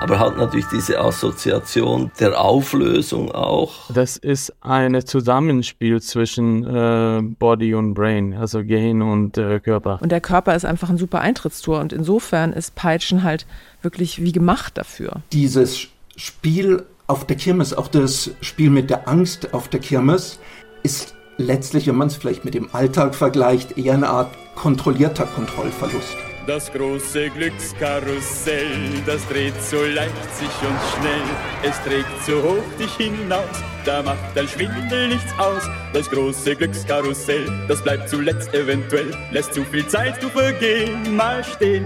aber 0.00 0.18
hat 0.18 0.36
natürlich 0.36 0.66
diese 0.66 1.00
Assoziation 1.00 2.10
der 2.20 2.40
Auflösung 2.40 3.32
auch. 3.32 3.90
Das 3.92 4.16
ist 4.16 4.52
ein 4.60 5.04
Zusammenspiel 5.04 6.00
zwischen 6.00 6.64
äh, 6.64 7.22
Body 7.22 7.74
und 7.74 7.94
Brain, 7.94 8.34
also 8.34 8.64
Gehirn 8.64 9.02
und 9.02 9.38
äh, 9.38 9.60
Körper. 9.60 9.98
Und 10.00 10.12
der 10.12 10.20
Körper 10.20 10.54
ist 10.54 10.64
einfach 10.64 10.90
ein 10.90 10.98
super 10.98 11.20
Eintrittstor 11.20 11.80
und 11.80 11.92
insofern 11.92 12.52
ist 12.52 12.74
Peitschen 12.74 13.22
halt 13.22 13.46
wirklich 13.82 14.22
wie 14.22 14.32
gemacht 14.32 14.78
dafür. 14.78 15.22
Dieses 15.32 15.88
Spiel 16.16 16.84
auf 17.06 17.26
der 17.26 17.36
Kirmes, 17.36 17.74
auch 17.74 17.88
das 17.88 18.30
Spiel 18.40 18.70
mit 18.70 18.90
der 18.90 19.08
Angst 19.08 19.54
auf 19.54 19.68
der 19.68 19.80
Kirmes, 19.80 20.38
ist 20.82 21.14
letztlich, 21.38 21.86
wenn 21.86 21.96
man 21.96 22.08
es 22.08 22.16
vielleicht 22.16 22.44
mit 22.44 22.54
dem 22.54 22.68
Alltag 22.74 23.14
vergleicht, 23.14 23.78
eher 23.78 23.94
eine 23.94 24.08
Art 24.08 24.30
kontrollierter 24.54 25.24
Kontrollverlust. 25.24 26.16
Das 26.48 26.72
große 26.72 27.28
Glückskarussell, 27.28 29.02
das 29.04 29.22
dreht 29.28 29.62
so 29.62 29.84
leicht 29.84 30.34
sich 30.34 30.48
und 30.48 30.78
schnell. 30.94 31.20
Es 31.62 31.78
trägt 31.82 32.24
so 32.24 32.42
hoch 32.42 32.78
dich 32.78 32.90
hinaus, 32.96 33.44
da 33.84 34.02
macht 34.02 34.34
dein 34.34 34.48
Schwindel 34.48 35.08
nichts 35.08 35.30
aus. 35.38 35.62
Das 35.92 36.08
große 36.08 36.56
Glückskarussell, 36.56 37.66
das 37.68 37.82
bleibt 37.82 38.08
zuletzt 38.08 38.54
eventuell, 38.54 39.14
lässt 39.30 39.52
zu 39.52 39.62
viel 39.62 39.86
Zeit 39.88 40.22
du 40.22 40.30
vergehen, 40.30 41.14
mal 41.14 41.44
stehen. 41.44 41.84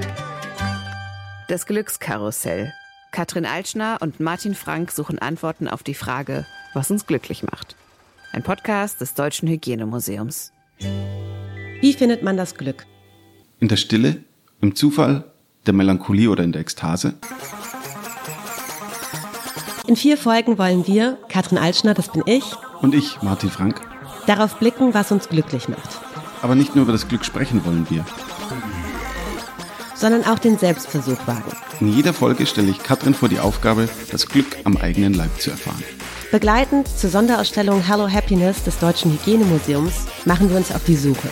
Das 1.49 1.67
Glückskarussell. 1.67 2.73
Katrin 3.11 3.47
Altschner 3.47 3.99
und 4.01 4.21
Martin 4.21 4.55
Frank 4.55 4.93
suchen 4.93 5.19
Antworten 5.19 5.67
auf 5.67 5.83
die 5.83 5.95
Frage, 5.95 6.47
was 6.73 6.89
uns 6.89 7.09
glücklich 7.09 7.43
macht. 7.43 7.75
Ein 8.31 8.45
Podcast 8.45 9.01
des 9.01 9.15
Deutschen 9.15 9.49
Hygienemuseums. 9.49 10.53
Wie 11.81 11.93
findet 11.95 12.23
man 12.23 12.37
das 12.37 12.55
Glück? 12.55 12.87
In 13.59 13.67
der 13.67 13.77
Stille, 13.77 14.23
im 14.63 14.75
Zufall, 14.77 15.25
der 15.67 15.75
Melancholie 15.75 16.31
oder 16.31 16.45
in 16.45 16.53
der 16.53 16.63
Ekstase? 16.63 17.15
In 19.87 19.97
vier 19.97 20.17
Folgen 20.17 20.57
wollen 20.57 20.87
wir, 20.87 21.19
Katrin 21.29 21.59
Altschner, 21.59 21.93
das 21.95 22.09
bin 22.11 22.23
ich, 22.27 22.45
Und 22.81 22.95
ich, 22.95 23.21
Martin 23.23 23.51
Frank. 23.51 23.81
darauf 24.27 24.57
blicken, 24.59 24.95
was 24.95 25.11
uns 25.13 25.29
glücklich 25.29 25.69
macht, 25.69 25.91
Aber 26.43 26.55
nicht 26.55 26.75
nur 26.77 26.85
über 26.85 26.93
das 26.93 27.09
Glück 27.09 27.25
sprechen 27.25 27.65
wollen 27.67 27.87
wir. 27.91 28.05
sondern 29.97 30.25
auch 30.25 30.39
den 30.41 30.59
Selbstversuch 30.59 31.19
wagen. 31.27 31.53
In 31.79 31.93
jeder 31.93 32.13
Folge 32.13 32.45
stelle 32.47 32.71
ich 32.71 32.83
Katrin 32.83 33.15
vor 33.15 33.29
die 33.29 33.39
Aufgabe, 33.39 33.89
das 34.11 34.27
Glück 34.27 34.47
am 34.65 34.77
eigenen 34.77 35.15
Leib 35.15 35.41
zu 35.41 35.51
erfahren. 35.53 35.83
Begleitend 36.33 36.89
zur 36.89 37.11
Sonderausstellung 37.11 37.81
Hello 37.81 38.09
Happiness 38.11 38.65
des 38.65 38.79
Deutschen 38.81 39.13
Hygienemuseums 39.13 39.93
machen 40.25 40.51
wir 40.51 40.57
uns 40.57 40.73
auf 40.75 40.83
die 40.85 40.97
Suche. 40.97 41.29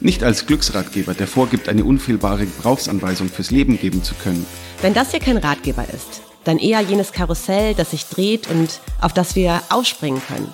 Nicht 0.00 0.24
als 0.24 0.46
Glücksratgeber, 0.46 1.12
der 1.12 1.26
vorgibt, 1.26 1.68
eine 1.68 1.84
unfehlbare 1.84 2.46
Gebrauchsanweisung 2.46 3.28
fürs 3.28 3.50
Leben 3.50 3.78
geben 3.78 4.02
zu 4.02 4.14
können. 4.14 4.46
Wenn 4.80 4.94
das 4.94 5.10
hier 5.10 5.20
kein 5.20 5.36
Ratgeber 5.36 5.84
ist, 5.92 6.22
dann 6.44 6.58
eher 6.58 6.80
jenes 6.80 7.12
Karussell, 7.12 7.74
das 7.74 7.90
sich 7.90 8.06
dreht 8.06 8.48
und 8.48 8.80
auf 9.02 9.12
das 9.12 9.36
wir 9.36 9.60
aufspringen 9.68 10.22
können. 10.26 10.50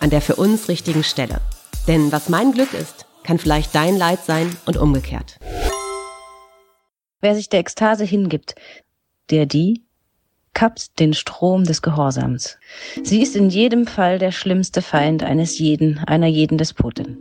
An 0.00 0.10
der 0.10 0.20
für 0.20 0.36
uns 0.36 0.68
richtigen 0.68 1.02
Stelle. 1.02 1.40
Denn 1.88 2.12
was 2.12 2.28
mein 2.28 2.52
Glück 2.52 2.74
ist, 2.74 3.06
kann 3.22 3.38
vielleicht 3.38 3.74
dein 3.74 3.96
Leid 3.96 4.20
sein 4.26 4.54
und 4.66 4.76
umgekehrt. 4.76 5.38
Wer 7.22 7.34
sich 7.34 7.48
der 7.48 7.60
Ekstase 7.60 8.04
hingibt, 8.04 8.54
der 9.30 9.46
die 9.46 9.82
kappt 10.52 10.98
den 10.98 11.14
Strom 11.14 11.64
des 11.64 11.80
Gehorsams. 11.80 12.58
Sie 13.02 13.22
ist 13.22 13.34
in 13.36 13.48
jedem 13.48 13.86
Fall 13.86 14.18
der 14.18 14.32
schlimmste 14.32 14.82
Feind 14.82 15.22
eines 15.22 15.58
jeden, 15.58 15.98
einer 15.98 16.26
jeden 16.26 16.58
Despotin. 16.58 17.18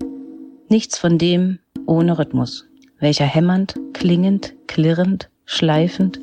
Nichts 0.69 0.97
von 0.97 1.17
dem 1.17 1.59
ohne 1.87 2.19
Rhythmus, 2.19 2.67
welcher 2.99 3.25
hämmernd, 3.25 3.75
klingend, 3.93 4.53
klirrend, 4.67 5.29
schleifend, 5.45 6.19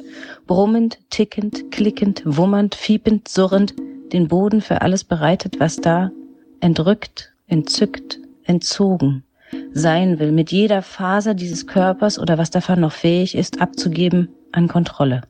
brummend, 0.47 0.99
tickend, 1.11 1.73
klickend, 1.73 2.23
wummernd, 2.25 2.77
fiepend, 2.77 3.29
surrend 3.29 3.75
den 4.13 4.29
Boden 4.29 4.61
für 4.61 4.83
alles 4.83 5.03
bereitet, 5.03 5.59
was 5.59 5.77
da 5.77 6.13
entrückt, 6.61 7.33
entzückt, 7.49 8.21
entzogen 8.45 9.25
sein 9.73 10.19
will, 10.19 10.33
mit 10.33 10.53
jeder 10.53 10.83
Faser 10.83 11.35
dieses 11.35 11.67
Körpers 11.67 12.19
oder 12.19 12.39
was 12.39 12.51
davon 12.51 12.81
noch 12.81 12.93
fähig 12.93 13.35
ist, 13.35 13.61
abzugeben 13.61 14.29
an 14.53 14.69
Kontrolle. 14.69 15.23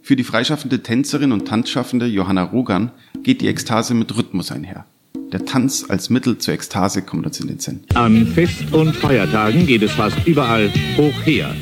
Für 0.00 0.16
die 0.16 0.24
freischaffende 0.24 0.82
Tänzerin 0.82 1.32
und 1.32 1.46
Tanzschaffende 1.46 2.06
Johanna 2.06 2.42
Rogan 2.42 2.90
geht 3.22 3.40
die 3.40 3.48
Ekstase 3.48 3.94
mit 3.94 4.16
Rhythmus 4.16 4.50
einher. 4.50 4.86
Der 5.32 5.44
Tanz 5.44 5.84
als 5.88 6.08
Mittel 6.08 6.38
zur 6.38 6.54
Ekstase 6.54 7.02
kommt 7.02 7.26
uns 7.26 7.38
in 7.38 7.48
den 7.48 7.58
Sinn. 7.58 7.80
An 7.92 8.26
Fest- 8.26 8.72
und 8.72 8.96
Feiertagen 8.96 9.66
geht 9.66 9.82
es 9.82 9.92
fast 9.92 10.16
überall 10.26 10.70
hoch 10.96 11.26
her. 11.26 11.54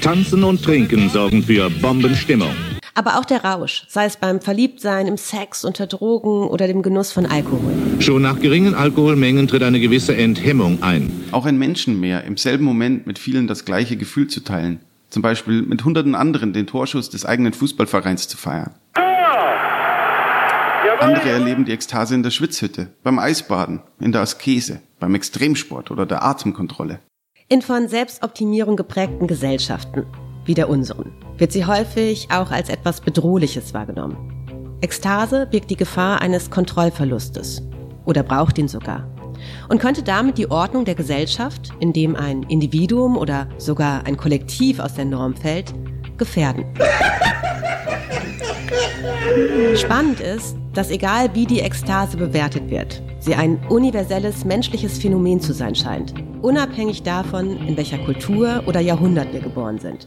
Tanzen 0.00 0.42
und 0.42 0.62
Trinken 0.62 1.10
sorgen 1.10 1.42
für 1.42 1.68
Bombenstimmung. 1.68 2.54
Aber 2.94 3.18
auch 3.18 3.26
der 3.26 3.44
Rausch, 3.44 3.84
sei 3.88 4.06
es 4.06 4.16
beim 4.16 4.40
Verliebtsein, 4.40 5.06
im 5.06 5.18
Sex, 5.18 5.66
unter 5.66 5.86
Drogen 5.86 6.48
oder 6.48 6.66
dem 6.66 6.80
Genuss 6.80 7.12
von 7.12 7.26
Alkohol. 7.26 7.74
Schon 7.98 8.22
nach 8.22 8.40
geringen 8.40 8.74
Alkoholmengen 8.74 9.48
tritt 9.48 9.62
eine 9.62 9.80
gewisse 9.80 10.16
Enthemmung 10.16 10.82
ein. 10.82 11.12
Auch 11.30 11.44
ein 11.44 11.58
Menschenmeer, 11.58 12.24
im 12.24 12.38
selben 12.38 12.64
Moment 12.64 13.06
mit 13.06 13.18
vielen 13.18 13.46
das 13.46 13.66
gleiche 13.66 13.96
Gefühl 13.98 14.28
zu 14.28 14.40
teilen. 14.40 14.80
Zum 15.10 15.20
Beispiel 15.20 15.60
mit 15.60 15.84
hunderten 15.84 16.14
anderen 16.14 16.54
den 16.54 16.66
Torschuss 16.66 17.10
des 17.10 17.26
eigenen 17.26 17.52
Fußballvereins 17.52 18.28
zu 18.28 18.38
feiern. 18.38 18.70
Andere 21.00 21.30
erleben 21.30 21.64
die 21.64 21.72
Ekstase 21.72 22.14
in 22.14 22.22
der 22.22 22.30
Schwitzhütte, 22.30 22.88
beim 23.02 23.18
Eisbaden, 23.18 23.80
in 24.00 24.12
der 24.12 24.20
Askese, 24.20 24.82
beim 24.98 25.14
Extremsport 25.14 25.90
oder 25.90 26.04
der 26.04 26.22
Atemkontrolle. 26.22 27.00
In 27.48 27.62
von 27.62 27.88
Selbstoptimierung 27.88 28.76
geprägten 28.76 29.26
Gesellschaften, 29.26 30.04
wie 30.44 30.52
der 30.52 30.68
unseren, 30.68 31.12
wird 31.38 31.52
sie 31.52 31.64
häufig 31.64 32.28
auch 32.30 32.50
als 32.50 32.68
etwas 32.68 33.00
Bedrohliches 33.00 33.72
wahrgenommen. 33.72 34.76
Ekstase 34.82 35.46
birgt 35.50 35.70
die 35.70 35.76
Gefahr 35.76 36.20
eines 36.20 36.50
Kontrollverlustes 36.50 37.62
oder 38.04 38.22
braucht 38.22 38.58
ihn 38.58 38.68
sogar 38.68 39.08
und 39.70 39.80
könnte 39.80 40.02
damit 40.02 40.36
die 40.36 40.50
Ordnung 40.50 40.84
der 40.84 40.96
Gesellschaft, 40.96 41.70
in 41.80 41.94
dem 41.94 42.14
ein 42.14 42.42
Individuum 42.42 43.16
oder 43.16 43.48
sogar 43.56 44.04
ein 44.04 44.18
Kollektiv 44.18 44.80
aus 44.80 44.96
der 44.96 45.06
Norm 45.06 45.34
fällt, 45.34 45.72
gefährden. 46.20 46.64
Spannend 49.74 50.20
ist, 50.20 50.56
dass 50.74 50.90
egal 50.90 51.34
wie 51.34 51.46
die 51.46 51.60
Ekstase 51.60 52.16
bewertet 52.16 52.70
wird, 52.70 53.02
sie 53.18 53.34
ein 53.34 53.58
universelles 53.68 54.44
menschliches 54.44 54.98
Phänomen 54.98 55.40
zu 55.40 55.52
sein 55.52 55.74
scheint, 55.74 56.14
unabhängig 56.42 57.02
davon, 57.02 57.56
in 57.66 57.76
welcher 57.76 57.98
Kultur 57.98 58.62
oder 58.66 58.78
Jahrhundert 58.78 59.32
wir 59.32 59.40
geboren 59.40 59.80
sind. 59.80 60.06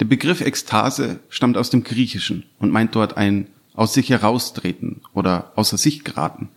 Der 0.00 0.06
Begriff 0.06 0.40
Ekstase 0.40 1.20
stammt 1.28 1.58
aus 1.58 1.68
dem 1.68 1.84
Griechischen 1.84 2.44
und 2.58 2.70
meint 2.70 2.94
dort 2.94 3.16
ein 3.18 3.48
aus 3.74 3.94
sich 3.94 4.10
heraustreten 4.10 5.02
oder 5.14 5.52
außer 5.56 5.76
sich 5.76 6.04
geraten. 6.04 6.48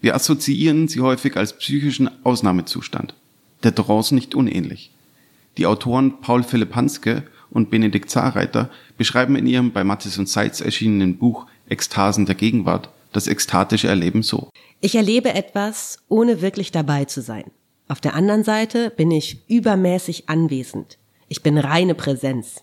Wir 0.00 0.14
assoziieren 0.14 0.86
sie 0.86 1.00
häufig 1.00 1.36
als 1.36 1.56
psychischen 1.56 2.10
Ausnahmezustand. 2.24 3.14
Der 3.62 3.74
Trance 3.74 4.14
nicht 4.14 4.34
unähnlich. 4.34 4.92
Die 5.56 5.66
Autoren 5.66 6.20
Paul 6.20 6.42
Philipp 6.42 6.74
Hanske 6.74 7.22
und 7.54 7.70
Benedikt 7.70 8.10
Zahrreiter 8.10 8.68
beschreiben 8.98 9.36
in 9.36 9.46
ihrem 9.46 9.72
bei 9.72 9.84
Mattes 9.84 10.18
und 10.18 10.28
Seitz 10.28 10.60
erschienenen 10.60 11.16
Buch 11.16 11.46
Ekstasen 11.68 12.26
der 12.26 12.34
Gegenwart 12.34 12.90
das 13.14 13.28
ekstatische 13.28 13.88
Erleben 13.88 14.22
so. 14.22 14.50
Ich 14.80 14.96
erlebe 14.96 15.32
etwas, 15.32 15.98
ohne 16.08 16.42
wirklich 16.42 16.72
dabei 16.72 17.06
zu 17.06 17.22
sein. 17.22 17.44
Auf 17.88 18.00
der 18.00 18.14
anderen 18.14 18.44
Seite 18.44 18.90
bin 18.90 19.10
ich 19.10 19.48
übermäßig 19.48 20.28
anwesend. 20.28 20.98
Ich 21.28 21.42
bin 21.42 21.56
reine 21.56 21.94
Präsenz. 21.94 22.62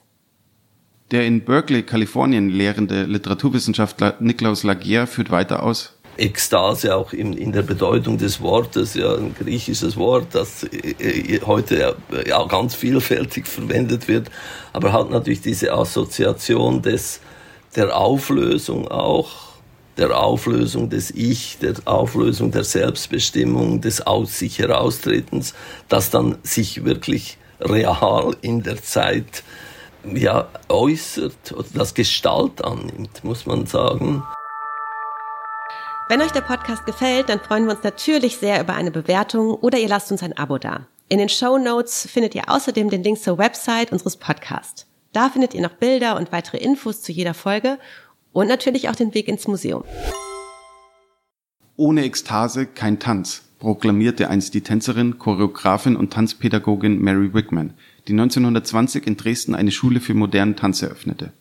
Der 1.11 1.25
in 1.25 1.41
Berkeley, 1.41 1.83
Kalifornien 1.83 2.49
lehrende 2.49 3.03
Literaturwissenschaftler 3.05 4.17
Niklaus 4.19 4.63
Lagier 4.63 5.07
führt 5.07 5.31
weiter 5.31 5.63
aus. 5.63 5.97
Ekstase 6.21 6.95
auch 6.95 7.13
in, 7.13 7.33
in 7.33 7.51
der 7.51 7.63
Bedeutung 7.63 8.17
des 8.17 8.41
Wortes, 8.41 8.93
ja, 8.93 9.15
ein 9.15 9.33
griechisches 9.33 9.97
Wort, 9.97 10.27
das 10.33 10.63
äh, 10.63 11.41
heute 11.45 11.95
ja 12.27 12.43
ganz 12.43 12.75
vielfältig 12.75 13.47
verwendet 13.47 14.07
wird, 14.07 14.29
aber 14.71 14.93
hat 14.93 15.09
natürlich 15.09 15.41
diese 15.41 15.73
Assoziation 15.73 16.81
des, 16.81 17.21
der 17.75 17.97
Auflösung 17.97 18.87
auch, 18.87 19.31
der 19.97 20.17
Auflösung 20.17 20.89
des 20.89 21.11
Ich, 21.11 21.57
der 21.59 21.73
Auflösung 21.85 22.51
der 22.51 22.63
Selbstbestimmung, 22.63 23.81
des 23.81 24.05
Aus 24.05 24.39
sich 24.39 24.59
heraustretens, 24.59 25.53
das 25.89 26.11
dann 26.11 26.37
sich 26.43 26.85
wirklich 26.85 27.37
real 27.59 28.35
in 28.41 28.63
der 28.63 28.81
Zeit 28.81 29.43
ja, 30.03 30.47
äußert 30.69 31.51
oder 31.51 31.67
das 31.73 31.93
Gestalt 31.93 32.63
annimmt, 32.63 33.23
muss 33.23 33.45
man 33.45 33.65
sagen. 33.65 34.23
Wenn 36.11 36.21
euch 36.21 36.31
der 36.33 36.41
Podcast 36.41 36.85
gefällt, 36.85 37.29
dann 37.29 37.39
freuen 37.39 37.63
wir 37.67 37.71
uns 37.71 37.85
natürlich 37.85 38.35
sehr 38.35 38.59
über 38.59 38.73
eine 38.73 38.91
Bewertung 38.91 39.53
oder 39.53 39.77
ihr 39.79 39.87
lasst 39.87 40.11
uns 40.11 40.21
ein 40.21 40.37
Abo 40.37 40.57
da. 40.57 40.87
In 41.07 41.19
den 41.19 41.29
Show 41.29 41.57
Notes 41.57 42.05
findet 42.05 42.35
ihr 42.35 42.49
außerdem 42.49 42.89
den 42.89 43.01
Link 43.01 43.17
zur 43.17 43.37
Website 43.37 43.93
unseres 43.93 44.17
Podcasts. 44.17 44.87
Da 45.13 45.29
findet 45.29 45.53
ihr 45.53 45.61
noch 45.61 45.71
Bilder 45.71 46.17
und 46.17 46.33
weitere 46.33 46.57
Infos 46.57 47.01
zu 47.01 47.13
jeder 47.13 47.33
Folge 47.33 47.79
und 48.33 48.49
natürlich 48.49 48.89
auch 48.89 48.95
den 48.97 49.13
Weg 49.13 49.29
ins 49.29 49.47
Museum. 49.47 49.85
Ohne 51.77 52.03
Ekstase 52.03 52.65
kein 52.65 52.99
Tanz, 52.99 53.43
proklamierte 53.59 54.29
einst 54.29 54.53
die 54.53 54.63
Tänzerin, 54.63 55.17
Choreografin 55.17 55.95
und 55.95 56.11
Tanzpädagogin 56.11 56.99
Mary 56.99 57.33
Wickman, 57.33 57.73
die 58.09 58.11
1920 58.11 59.07
in 59.07 59.15
Dresden 59.15 59.55
eine 59.55 59.71
Schule 59.71 60.01
für 60.01 60.13
modernen 60.13 60.57
Tanz 60.57 60.81
eröffnete. 60.81 61.31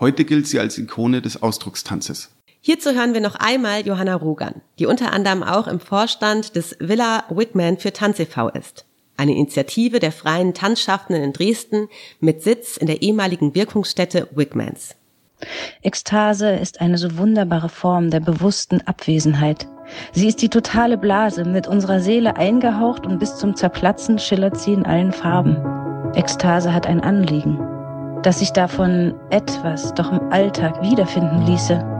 Heute 0.00 0.24
gilt 0.24 0.48
sie 0.48 0.58
als 0.58 0.78
Ikone 0.78 1.22
des 1.22 1.40
Ausdruckstanzes. 1.40 2.30
Hierzu 2.62 2.90
hören 2.90 3.14
wir 3.14 3.22
noch 3.22 3.36
einmal 3.36 3.86
Johanna 3.86 4.14
Rogan, 4.14 4.60
die 4.78 4.84
unter 4.84 5.14
anderem 5.14 5.42
auch 5.42 5.66
im 5.66 5.80
Vorstand 5.80 6.56
des 6.56 6.76
Villa 6.78 7.24
Wigman 7.30 7.78
für 7.78 7.90
Tanz 7.90 8.18
e.V. 8.18 8.50
ist. 8.50 8.84
Eine 9.16 9.32
Initiative 9.32 9.98
der 9.98 10.12
freien 10.12 10.52
Tanzschaffenden 10.52 11.24
in 11.24 11.32
Dresden 11.32 11.88
mit 12.20 12.42
Sitz 12.42 12.76
in 12.76 12.86
der 12.86 13.00
ehemaligen 13.00 13.54
Wirkungsstätte 13.54 14.28
Wigmans. 14.32 14.94
Ekstase 15.82 16.50
ist 16.50 16.82
eine 16.82 16.98
so 16.98 17.16
wunderbare 17.16 17.70
Form 17.70 18.10
der 18.10 18.20
bewussten 18.20 18.82
Abwesenheit. 18.82 19.66
Sie 20.12 20.28
ist 20.28 20.42
die 20.42 20.50
totale 20.50 20.98
Blase, 20.98 21.46
mit 21.46 21.66
unserer 21.66 22.00
Seele 22.00 22.36
eingehaucht 22.36 23.06
und 23.06 23.18
bis 23.18 23.36
zum 23.36 23.56
Zerplatzen 23.56 24.18
schillert 24.18 24.60
sie 24.60 24.74
in 24.74 24.84
allen 24.84 25.12
Farben. 25.12 25.56
Ekstase 26.14 26.74
hat 26.74 26.86
ein 26.86 27.00
Anliegen, 27.00 27.58
dass 28.22 28.40
sich 28.40 28.52
davon 28.52 29.14
etwas 29.30 29.94
doch 29.94 30.12
im 30.12 30.30
Alltag 30.30 30.82
wiederfinden 30.82 31.46
ließe, 31.46 31.99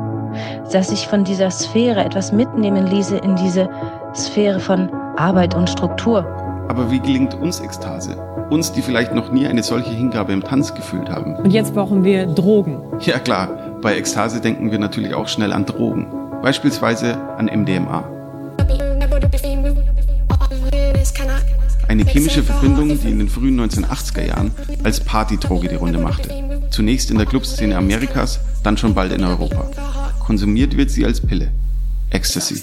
dass 0.73 0.88
sich 0.88 1.06
von 1.06 1.25
dieser 1.25 1.50
Sphäre 1.50 2.05
etwas 2.05 2.32
mitnehmen 2.32 2.87
ließe 2.87 3.17
in 3.17 3.37
diese 3.37 3.69
Sphäre 4.15 4.61
von 4.61 4.91
Arbeit 5.17 5.55
und 5.55 5.69
Struktur. 5.69 6.25
Aber 6.69 6.91
wie 6.91 7.00
gelingt 7.00 7.35
uns 7.35 7.61
Ekstase? 7.61 8.17
Uns, 8.50 8.73
die 8.73 8.82
vielleicht 8.82 9.15
noch 9.15 9.32
nie 9.32 9.47
eine 9.47 9.62
solche 9.62 9.91
Hingabe 9.91 10.32
im 10.32 10.43
Tanz 10.43 10.75
gefühlt 10.75 11.11
haben. 11.11 11.37
Und 11.37 11.50
jetzt 11.50 11.75
brauchen 11.75 12.05
wir 12.05 12.27
Drogen. 12.27 12.81
Ja 13.00 13.19
klar, 13.19 13.49
bei 13.82 13.97
Ekstase 13.97 14.41
denken 14.41 14.71
wir 14.71 14.79
natürlich 14.79 15.15
auch 15.15 15.29
schnell 15.29 15.53
an 15.53 15.67
Drogen. 15.67 16.06
Beispielsweise 16.43 17.17
an 17.37 17.47
MDMA. 17.47 18.05
Eine 21.88 22.05
chemische 22.05 22.44
Verbindung, 22.44 22.88
die 23.00 23.11
in 23.11 23.19
den 23.19 23.29
frühen 23.29 23.61
1980er 23.61 24.27
Jahren 24.29 24.53
als 24.85 25.00
Partydroge 25.00 25.69
die 25.69 25.75
Runde 25.75 25.99
machte. 25.99 26.31
Zunächst 26.71 27.11
in 27.11 27.19
der 27.19 27.27
Clubszene 27.27 27.77
Amerikas, 27.77 28.38
dann 28.62 28.77
schon 28.77 28.94
bald 28.94 29.12
in 29.12 29.25
Europa. 29.25 29.69
Konsumiert 30.31 30.77
wird 30.77 30.91
sie 30.93 31.05
als 31.05 31.21
Pille. 31.21 31.50
Ecstasy. 32.11 32.62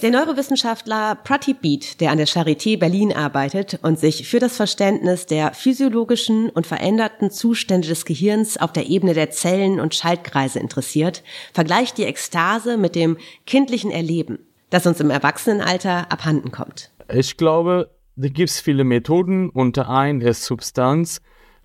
Der 0.00 0.10
Neurowissenschaftler 0.10 1.14
Pratip 1.16 1.60
Beat, 1.60 2.00
der 2.00 2.10
an 2.12 2.16
der 2.16 2.26
Charité 2.26 2.78
Berlin 2.78 3.12
arbeitet 3.12 3.78
und 3.82 3.98
sich 3.98 4.26
für 4.26 4.38
das 4.38 4.56
Verständnis 4.56 5.26
der 5.26 5.52
physiologischen 5.52 6.48
und 6.48 6.66
veränderten 6.66 7.30
Zustände 7.30 7.86
des 7.86 8.06
Gehirns 8.06 8.56
auf 8.56 8.72
der 8.72 8.88
Ebene 8.88 9.12
der 9.12 9.28
Zellen 9.28 9.78
und 9.78 9.94
Schaltkreise 9.94 10.58
interessiert, 10.58 11.22
vergleicht 11.52 11.98
die 11.98 12.04
Ekstase 12.04 12.78
mit 12.78 12.94
dem 12.94 13.18
kindlichen 13.44 13.90
Erleben 13.90 14.38
das 14.70 14.86
uns 14.86 15.00
im 15.00 15.10
Erwachsenenalter 15.10 16.10
abhanden 16.10 16.50
kommt. 16.50 16.90
Ich 17.12 17.36
glaube, 17.36 17.90
da 18.16 18.28
gibt 18.28 18.48
es 18.48 18.58
viele 18.58 18.84
Methoden. 18.84 19.50
Unter 19.50 19.90
ein 19.90 20.22
ist 20.22 20.44
Substanz, 20.44 21.20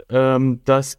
ähm, 0.09 0.61
das 0.65 0.93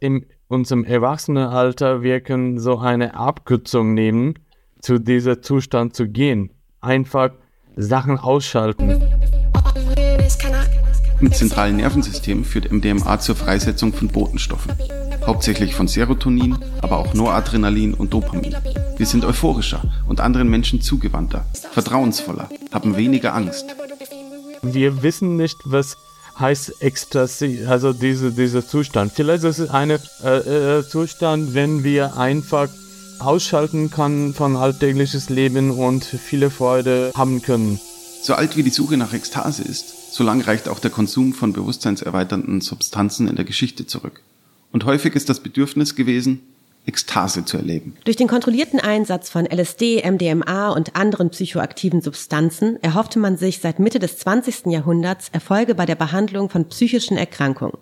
in 0.49 0.55
unserem 0.55 0.83
Erwachsenenalter 0.83 2.01
wirken 2.01 2.59
so 2.59 2.77
eine 2.79 3.15
Abkürzung 3.15 3.93
nehmen, 3.93 4.35
zu 4.79 4.99
diesem 4.99 5.41
Zustand 5.41 5.95
zu 5.95 6.07
gehen. 6.07 6.51
Einfach 6.81 7.31
Sachen 7.75 8.19
ausschalten. 8.19 9.01
Im 11.21 11.31
zentralen 11.31 11.77
Nervensystem 11.77 12.43
führt 12.43 12.71
MDMA 12.71 13.19
zur 13.19 13.35
Freisetzung 13.35 13.93
von 13.93 14.09
Botenstoffen 14.09 14.73
hauptsächlich 15.25 15.75
von 15.75 15.87
Serotonin, 15.87 16.57
aber 16.81 16.97
auch 16.97 17.13
Noradrenalin 17.13 17.93
und 17.93 18.13
Dopamin. 18.13 18.55
Wir 18.97 19.05
sind 19.05 19.25
euphorischer 19.25 19.81
und 20.07 20.21
anderen 20.21 20.49
Menschen 20.49 20.81
zugewandter, 20.81 21.45
vertrauensvoller, 21.71 22.49
haben 22.71 22.95
weniger 22.95 23.33
Angst. 23.33 23.65
Wir 24.61 25.03
wissen 25.03 25.35
nicht, 25.35 25.57
was 25.65 25.97
heißt 26.39 26.81
Ecstasy, 26.81 27.65
also 27.67 27.93
diese, 27.93 28.31
dieser 28.31 28.67
Zustand. 28.67 29.13
Vielleicht 29.13 29.43
ist 29.43 29.59
es 29.59 29.69
ein 29.69 29.91
äh, 29.91 29.97
äh, 30.27 30.87
Zustand, 30.87 31.53
wenn 31.53 31.83
wir 31.83 32.17
einfach 32.17 32.69
ausschalten 33.19 33.89
können 33.89 34.33
von 34.33 34.55
alltägliches 34.55 35.29
Leben 35.29 35.71
und 35.71 36.03
viele 36.03 36.49
Freude 36.49 37.11
haben 37.15 37.41
können. 37.41 37.79
So 38.21 38.33
alt 38.33 38.57
wie 38.57 38.63
die 38.63 38.71
Suche 38.71 38.97
nach 38.97 39.13
Ekstase 39.13 39.63
ist, 39.63 40.13
so 40.13 40.23
lang 40.23 40.41
reicht 40.41 40.67
auch 40.67 40.79
der 40.79 40.91
Konsum 40.91 41.33
von 41.33 41.53
bewusstseinserweiternden 41.53 42.61
Substanzen 42.61 43.27
in 43.27 43.35
der 43.35 43.45
Geschichte 43.45 43.85
zurück. 43.85 44.21
Und 44.71 44.85
häufig 44.85 45.15
ist 45.15 45.29
das 45.29 45.39
Bedürfnis 45.39 45.95
gewesen, 45.95 46.41
Ekstase 46.85 47.45
zu 47.45 47.57
erleben. 47.57 47.95
Durch 48.03 48.17
den 48.17 48.27
kontrollierten 48.27 48.79
Einsatz 48.79 49.29
von 49.29 49.45
LSD, 49.45 50.03
MDMA 50.09 50.69
und 50.69 50.95
anderen 50.95 51.29
psychoaktiven 51.29 52.01
Substanzen 52.01 52.81
erhoffte 52.83 53.19
man 53.19 53.37
sich 53.37 53.59
seit 53.59 53.79
Mitte 53.79 53.99
des 53.99 54.17
20. 54.19 54.67
Jahrhunderts 54.67 55.29
Erfolge 55.31 55.75
bei 55.75 55.85
der 55.85 55.95
Behandlung 55.95 56.49
von 56.49 56.65
psychischen 56.69 57.17
Erkrankungen. 57.17 57.77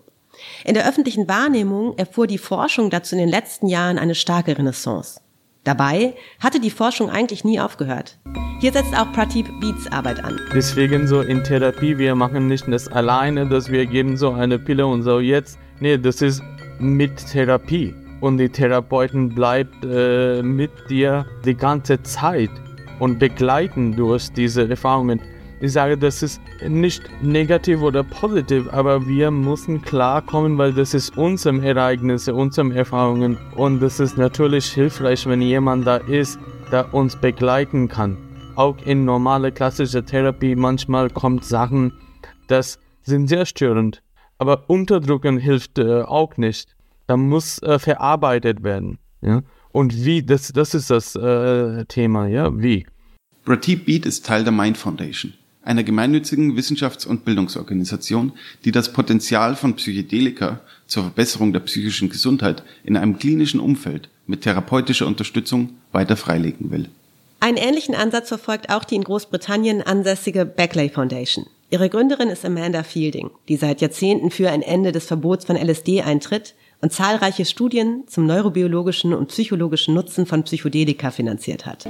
In 0.64 0.74
der 0.74 0.88
öffentlichen 0.88 1.28
Wahrnehmung 1.28 1.96
erfuhr 1.96 2.26
die 2.26 2.38
Forschung 2.38 2.90
dazu 2.90 3.14
in 3.14 3.20
den 3.20 3.28
letzten 3.28 3.66
Jahren 3.66 3.98
eine 3.98 4.14
starke 4.14 4.56
Renaissance. 4.56 5.20
Dabei 5.64 6.14
hatte 6.40 6.60
die 6.60 6.70
Forschung 6.70 7.08
eigentlich 7.08 7.44
nie 7.44 7.58
aufgehört. 7.58 8.18
Hier 8.60 8.72
setzt 8.72 8.96
auch 8.96 9.10
Pratip 9.12 9.46
Beats 9.60 9.90
Arbeit 9.90 10.22
an. 10.22 10.38
Deswegen 10.54 11.06
so 11.06 11.20
in 11.20 11.42
Therapie, 11.42 11.96
wir 11.98 12.14
machen 12.14 12.46
nicht 12.46 12.68
das 12.68 12.88
alleine, 12.88 13.48
dass 13.48 13.70
wir 13.70 13.86
geben 13.86 14.16
so 14.16 14.32
eine 14.32 14.58
Pille 14.58 14.86
und 14.86 15.02
so 15.02 15.20
jetzt. 15.20 15.58
Nee, 15.80 15.98
das 15.98 16.22
ist 16.22 16.42
mit 16.78 17.16
Therapie. 17.16 17.94
Und 18.20 18.38
die 18.38 18.48
Therapeuten 18.48 19.28
bleibt 19.28 19.84
äh, 19.84 20.42
mit 20.42 20.70
dir 20.88 21.26
die 21.44 21.54
ganze 21.54 22.02
Zeit 22.02 22.50
und 22.98 23.18
begleiten 23.18 23.94
durch 23.96 24.32
diese 24.32 24.68
Erfahrungen. 24.68 25.20
Ich 25.60 25.72
sage, 25.72 25.96
das 25.96 26.22
ist 26.22 26.40
nicht 26.66 27.02
negativ 27.22 27.80
oder 27.80 28.02
positiv, 28.02 28.68
aber 28.72 29.06
wir 29.06 29.30
müssen 29.30 29.80
klarkommen, 29.80 30.58
weil 30.58 30.72
das 30.72 30.94
ist 30.94 31.16
unsere 31.16 31.64
Ereignisse, 31.64 32.34
unsere 32.34 32.74
Erfahrungen. 32.74 33.38
Und 33.56 33.80
das 33.80 34.00
ist 34.00 34.18
natürlich 34.18 34.66
hilfreich, 34.66 35.26
wenn 35.26 35.40
jemand 35.40 35.86
da 35.86 35.96
ist, 35.96 36.38
der 36.70 36.92
uns 36.92 37.16
begleiten 37.16 37.88
kann. 37.88 38.16
Auch 38.56 38.76
in 38.84 39.04
normale 39.04 39.52
klassische 39.52 40.04
Therapie 40.04 40.54
manchmal 40.54 41.08
kommt 41.08 41.44
Sachen, 41.44 41.92
das 42.48 42.78
sind 43.02 43.28
sehr 43.28 43.46
störend. 43.46 44.02
Aber 44.38 44.68
unterdrücken 44.68 45.38
hilft 45.38 45.78
äh, 45.78 46.02
auch 46.02 46.36
nicht. 46.36 46.73
Da 47.06 47.16
muss 47.16 47.62
äh, 47.62 47.78
verarbeitet 47.78 48.62
werden. 48.62 48.98
Ja? 49.20 49.42
Und 49.72 50.04
wie, 50.04 50.22
das, 50.22 50.52
das 50.52 50.74
ist 50.74 50.90
das 50.90 51.16
äh, 51.16 51.84
Thema, 51.86 52.28
ja, 52.28 52.50
wie. 52.56 52.86
Pratip 53.44 53.86
Beat 53.86 54.06
ist 54.06 54.24
Teil 54.24 54.44
der 54.44 54.52
Mind 54.52 54.78
Foundation, 54.78 55.34
einer 55.62 55.82
gemeinnützigen 55.82 56.56
Wissenschafts- 56.56 57.06
und 57.06 57.24
Bildungsorganisation, 57.24 58.32
die 58.64 58.72
das 58.72 58.92
Potenzial 58.92 59.56
von 59.56 59.74
Psychedelika 59.74 60.60
zur 60.86 61.02
Verbesserung 61.02 61.52
der 61.52 61.60
psychischen 61.60 62.08
Gesundheit 62.08 62.62
in 62.84 62.96
einem 62.96 63.18
klinischen 63.18 63.60
Umfeld 63.60 64.08
mit 64.26 64.42
therapeutischer 64.42 65.06
Unterstützung 65.06 65.70
weiter 65.92 66.16
freilegen 66.16 66.70
will. 66.70 66.88
Einen 67.40 67.58
ähnlichen 67.58 67.94
Ansatz 67.94 68.28
verfolgt 68.28 68.70
auch 68.70 68.84
die 68.84 68.94
in 68.94 69.04
Großbritannien 69.04 69.82
ansässige 69.82 70.46
Beckley 70.46 70.88
Foundation. 70.88 71.44
Ihre 71.68 71.90
Gründerin 71.90 72.28
ist 72.28 72.44
Amanda 72.44 72.82
Fielding, 72.82 73.30
die 73.48 73.56
seit 73.56 73.80
Jahrzehnten 73.80 74.30
für 74.30 74.50
ein 74.50 74.62
Ende 74.62 74.92
des 74.92 75.06
Verbots 75.06 75.44
von 75.44 75.56
LSD 75.56 76.02
eintritt 76.02 76.54
und 76.84 76.92
zahlreiche 76.92 77.46
Studien 77.46 78.04
zum 78.08 78.26
neurobiologischen 78.26 79.14
und 79.14 79.28
psychologischen 79.28 79.94
Nutzen 79.94 80.26
von 80.26 80.42
Psychedelika 80.42 81.10
finanziert 81.10 81.64
hat. 81.64 81.86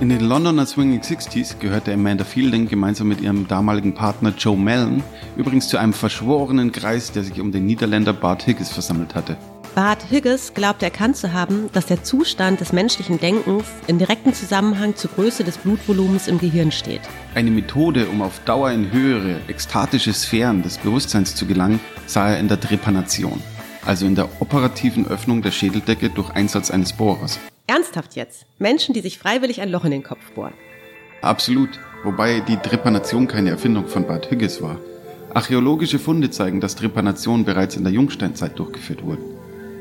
In 0.00 0.08
den 0.08 0.22
Londoner 0.22 0.64
Swinging 0.64 1.02
Sixties 1.02 1.58
gehörte 1.58 1.92
Amanda 1.92 2.24
Fielding 2.24 2.66
gemeinsam 2.66 3.08
mit 3.08 3.20
ihrem 3.20 3.46
damaligen 3.46 3.92
Partner 3.92 4.32
Joe 4.38 4.56
Mellon 4.56 5.02
übrigens 5.36 5.68
zu 5.68 5.76
einem 5.76 5.92
verschworenen 5.92 6.72
Kreis, 6.72 7.12
der 7.12 7.24
sich 7.24 7.38
um 7.42 7.52
den 7.52 7.66
Niederländer 7.66 8.14
Bart 8.14 8.46
Higgins 8.46 8.70
versammelt 8.70 9.14
hatte. 9.14 9.36
Bart 9.74 10.10
Hughes 10.10 10.52
glaubt 10.54 10.82
erkannt 10.82 11.16
zu 11.16 11.32
haben, 11.32 11.70
dass 11.72 11.86
der 11.86 12.02
Zustand 12.02 12.60
des 12.60 12.72
menschlichen 12.72 13.20
Denkens 13.20 13.64
in 13.86 13.98
direktem 13.98 14.34
Zusammenhang 14.34 14.96
zur 14.96 15.10
Größe 15.12 15.44
des 15.44 15.58
Blutvolumens 15.58 16.26
im 16.26 16.38
Gehirn 16.38 16.72
steht. 16.72 17.02
Eine 17.36 17.52
Methode, 17.52 18.08
um 18.08 18.20
auf 18.20 18.40
Dauer 18.40 18.72
in 18.72 18.90
höhere, 18.90 19.40
ekstatische 19.46 20.12
Sphären 20.12 20.62
des 20.62 20.78
Bewusstseins 20.78 21.36
zu 21.36 21.46
gelangen, 21.46 21.78
sah 22.06 22.30
er 22.30 22.40
in 22.40 22.48
der 22.48 22.58
Trepanation, 22.58 23.40
also 23.86 24.06
in 24.06 24.16
der 24.16 24.28
operativen 24.40 25.06
Öffnung 25.06 25.40
der 25.40 25.52
Schädeldecke 25.52 26.10
durch 26.10 26.30
Einsatz 26.30 26.72
eines 26.72 26.92
Bohrers. 26.92 27.38
Ernsthaft 27.68 28.16
jetzt? 28.16 28.46
Menschen, 28.58 28.92
die 28.92 29.00
sich 29.00 29.18
freiwillig 29.18 29.60
ein 29.60 29.70
Loch 29.70 29.84
in 29.84 29.92
den 29.92 30.02
Kopf 30.02 30.32
bohren. 30.34 30.54
Absolut, 31.22 31.78
wobei 32.02 32.40
die 32.40 32.56
Trepanation 32.56 33.28
keine 33.28 33.50
Erfindung 33.50 33.86
von 33.86 34.04
Bart 34.04 34.32
Hughes 34.32 34.60
war. 34.60 34.78
Archäologische 35.32 36.00
Funde 36.00 36.30
zeigen, 36.30 36.60
dass 36.60 36.74
Trepanation 36.74 37.44
bereits 37.44 37.76
in 37.76 37.84
der 37.84 37.92
Jungsteinzeit 37.92 38.58
durchgeführt 38.58 39.04
wurde. 39.04 39.22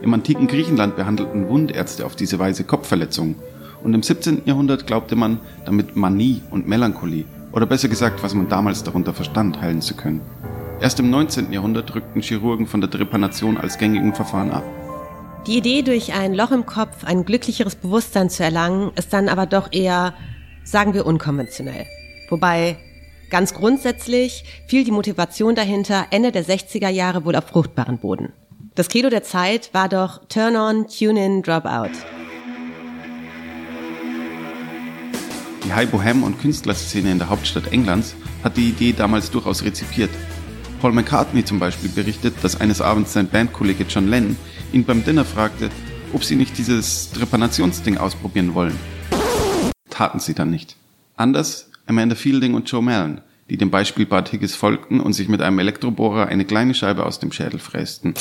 Im 0.01 0.13
antiken 0.13 0.48
Griechenland 0.48 0.96
behandelten 0.96 1.48
Wundärzte 1.50 2.06
auf 2.06 2.15
diese 2.15 2.39
Weise 2.39 2.63
Kopfverletzungen 2.63 3.36
und 3.84 3.94
im 3.94 4.03
17. 4.03 4.44
Jahrhundert 4.46 4.88
glaubte 4.88 5.15
man, 5.15 5.39
damit 5.65 5.96
Manie 5.96 6.41
und 6.51 6.68
Melancholie, 6.68 7.25
oder 7.51 7.65
besser 7.65 7.89
gesagt, 7.89 8.22
was 8.24 8.34
man 8.34 8.50
damals 8.50 8.84
darunter 8.84 9.13
verstand, 9.13 9.60
heilen 9.62 9.82
zu 9.82 9.96
können. 9.96 10.22
Erst 10.82 11.00
im 11.00 11.10
19. 11.10 11.51
Jahrhundert 11.51 11.94
rückten 11.96 12.22
Chirurgen 12.22 12.68
von 12.68 12.82
der 12.82 12.89
Trepanation 12.89 13.58
als 13.58 13.77
gängigen 13.77 14.13
Verfahren 14.13 14.51
ab. 14.51 14.63
Die 15.48 15.58
Idee, 15.58 15.82
durch 15.82 16.13
ein 16.13 16.34
Loch 16.34 16.51
im 16.51 16.65
Kopf 16.65 17.03
ein 17.03 17.25
glücklicheres 17.25 17.75
Bewusstsein 17.75 18.29
zu 18.29 18.44
erlangen, 18.44 18.91
ist 18.96 19.13
dann 19.13 19.29
aber 19.29 19.46
doch 19.46 19.72
eher, 19.72 20.13
sagen 20.63 20.94
wir, 20.94 21.06
unkonventionell. 21.06 21.86
Wobei 22.29 22.77
Ganz 23.29 23.53
grundsätzlich 23.53 24.44
fiel 24.68 24.84
die 24.84 24.91
Motivation 24.91 25.53
dahinter 25.53 26.08
Ende 26.10 26.32
der 26.32 26.44
60er 26.44 26.89
Jahre 26.89 27.25
wohl 27.25 27.36
auf 27.36 27.46
fruchtbaren 27.46 28.00
Boden. 28.00 28.34
Das 28.79 28.88
Credo 28.88 29.09
der 29.09 29.24
Zeit 29.24 29.74
war 29.74 29.89
doch 29.89 30.21
Turn 30.29 30.55
on, 30.55 30.88
Tune 30.88 31.25
in, 31.25 31.41
Drop 31.43 31.65
out. 31.65 31.91
Die 35.65 35.74
High 35.74 35.89
Bohem 35.89 36.24
und 36.24 36.39
Künstlerszene 36.39 37.12
in 37.12 37.19
der 37.19 37.27
Hauptstadt 37.27 37.74
Englands 37.74 38.15
hat 38.41 38.55
die 38.55 38.69
Idee 38.69 38.93
damals 38.93 39.31
durchaus 39.31 39.65
rezipiert. 39.65 40.12
Paul 40.79 40.93
McCartney 40.93 41.43
zum 41.43 41.59
Beispiel 41.59 41.89
berichtet, 41.89 42.36
dass 42.41 42.62
eines 42.62 42.79
Abends 42.79 43.12
sein 43.12 43.27
Bandkollege 43.27 43.83
John 43.83 44.07
Lennon 44.07 44.38
ihn 44.71 44.86
beim 44.86 45.03
Dinner 45.03 45.25
fragte, 45.25 45.69
ob 46.13 46.24
sie 46.24 46.38
nicht 46.38 46.57
dieses 46.57 47.12
Trepanationsding 47.12 47.98
ausprobieren 47.98 48.53
wollen. 48.53 48.79
Taten 49.89 50.21
sie 50.21 50.36
dann 50.36 50.51
nicht. 50.51 50.77
Anders 51.17 51.69
Amanda 51.86 52.15
Fielding 52.15 52.53
und 52.53 52.71
Joe 52.71 52.81
Mallon, 52.81 53.19
die 53.50 53.58
dem 53.58 53.72
Beispiel 53.72 54.06
Bart 54.06 54.32
Higgis 54.32 54.56
folgten 54.56 55.00
und 55.00 55.13
sich 55.13 55.27
mit 55.27 55.41
einem 55.41 55.60
Elektrobohrer 55.60 56.27
eine 56.27 56.46
kleine 56.46 56.74
Scheibe 56.74 57.06
aus 57.06 57.20
dem 57.20 57.32
Schädel 57.32 57.60
frästen. 57.60 58.13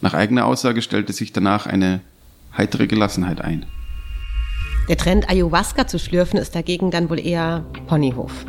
Nach 0.00 0.14
eigener 0.14 0.46
Aussage 0.46 0.82
stellte 0.82 1.12
sich 1.12 1.32
danach 1.32 1.66
eine 1.66 2.00
heitere 2.56 2.86
Gelassenheit 2.86 3.40
ein. 3.40 3.66
Der 4.88 4.96
Trend, 4.96 5.30
Ayahuasca 5.30 5.86
zu 5.86 5.98
schlürfen, 5.98 6.38
ist 6.38 6.54
dagegen 6.54 6.90
dann 6.90 7.10
wohl 7.10 7.20
eher 7.20 7.64
Ponyhof. 7.86 8.46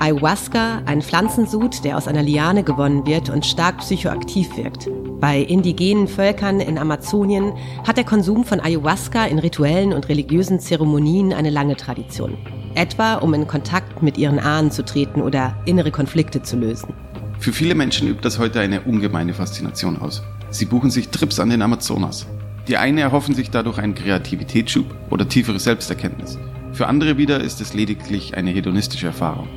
Ayahuasca, 0.00 0.82
ein 0.84 1.02
Pflanzensud, 1.02 1.82
der 1.84 1.96
aus 1.96 2.06
einer 2.06 2.22
Liane 2.22 2.62
gewonnen 2.62 3.06
wird 3.06 3.30
und 3.30 3.46
stark 3.46 3.78
psychoaktiv 3.78 4.56
wirkt. 4.56 4.88
Bei 5.20 5.40
indigenen 5.40 6.06
Völkern 6.06 6.60
in 6.60 6.78
Amazonien 6.78 7.52
hat 7.86 7.96
der 7.96 8.04
Konsum 8.04 8.44
von 8.44 8.60
Ayahuasca 8.60 9.26
in 9.26 9.38
rituellen 9.38 9.92
und 9.92 10.08
religiösen 10.08 10.60
Zeremonien 10.60 11.32
eine 11.32 11.50
lange 11.50 11.76
Tradition. 11.76 12.36
Etwa 12.74 13.14
um 13.14 13.34
in 13.34 13.46
Kontakt 13.46 14.02
mit 14.02 14.18
ihren 14.18 14.38
Ahnen 14.38 14.70
zu 14.70 14.84
treten 14.84 15.22
oder 15.22 15.56
innere 15.64 15.90
Konflikte 15.90 16.42
zu 16.42 16.56
lösen. 16.56 16.94
Für 17.38 17.52
viele 17.52 17.74
Menschen 17.74 18.08
übt 18.08 18.22
das 18.22 18.38
heute 18.38 18.60
eine 18.60 18.80
ungemeine 18.80 19.34
Faszination 19.34 19.98
aus. 19.98 20.22
Sie 20.50 20.64
buchen 20.64 20.90
sich 20.90 21.08
Trips 21.08 21.38
an 21.40 21.50
den 21.50 21.62
Amazonas. 21.62 22.26
Die 22.66 22.76
einen 22.76 22.98
erhoffen 22.98 23.34
sich 23.34 23.50
dadurch 23.50 23.78
einen 23.78 23.94
Kreativitätsschub 23.94 24.86
oder 25.10 25.28
tiefere 25.28 25.58
Selbsterkenntnis. 25.58 26.38
Für 26.72 26.86
andere 26.86 27.16
wieder 27.16 27.40
ist 27.40 27.60
es 27.60 27.74
lediglich 27.74 28.36
eine 28.36 28.50
hedonistische 28.50 29.06
Erfahrung. 29.06 29.48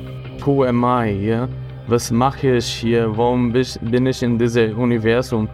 Who 0.44 0.64
am 0.64 0.84
I? 0.84 1.26
Ja? 1.26 1.48
Was 1.88 2.10
mache 2.10 2.56
ich 2.56 2.66
hier? 2.66 3.16
Warum 3.16 3.52
bin 3.52 4.06
ich 4.06 4.22
in 4.22 4.38
diesem 4.38 4.78
Universum? 4.78 5.48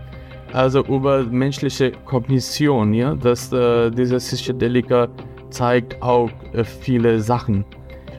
Also 0.53 0.85
über 0.85 1.25
menschliche 1.25 1.93
Kognition, 2.05 2.95
ja, 2.95 3.15
dass 3.15 3.53
äh, 3.53 3.91
dieser 3.91 4.17
Psychedelika 4.19 5.09
zeigt 5.51 6.03
auch 6.03 6.31
äh, 6.53 6.65
viele 6.65 7.21
Sachen. 7.21 7.65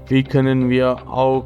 Wie 0.07 0.24
können 0.24 0.69
wir 0.69 1.07
auch 1.07 1.45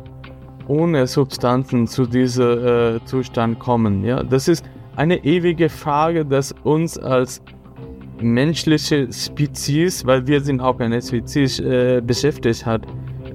ohne 0.68 1.08
Substanzen 1.08 1.88
zu 1.88 2.06
diesem 2.06 2.66
äh, 2.66 3.06
Zustand 3.06 3.60
kommen? 3.60 4.04
Ja, 4.04 4.24
das 4.24 4.48
ist 4.48 4.64
eine 4.96 5.24
ewige 5.24 5.70
Frage, 5.70 6.26
das 6.26 6.54
uns 6.64 6.98
als 6.98 7.42
menschliche 8.22 9.12
Spezies, 9.12 10.06
weil 10.06 10.26
wir 10.28 10.42
sind 10.42 10.62
auch 10.62 10.80
eine 10.80 11.02
Spezies 11.02 11.60
äh, 11.60 12.02
beschäftigt 12.02 12.66
hat. 12.66 12.84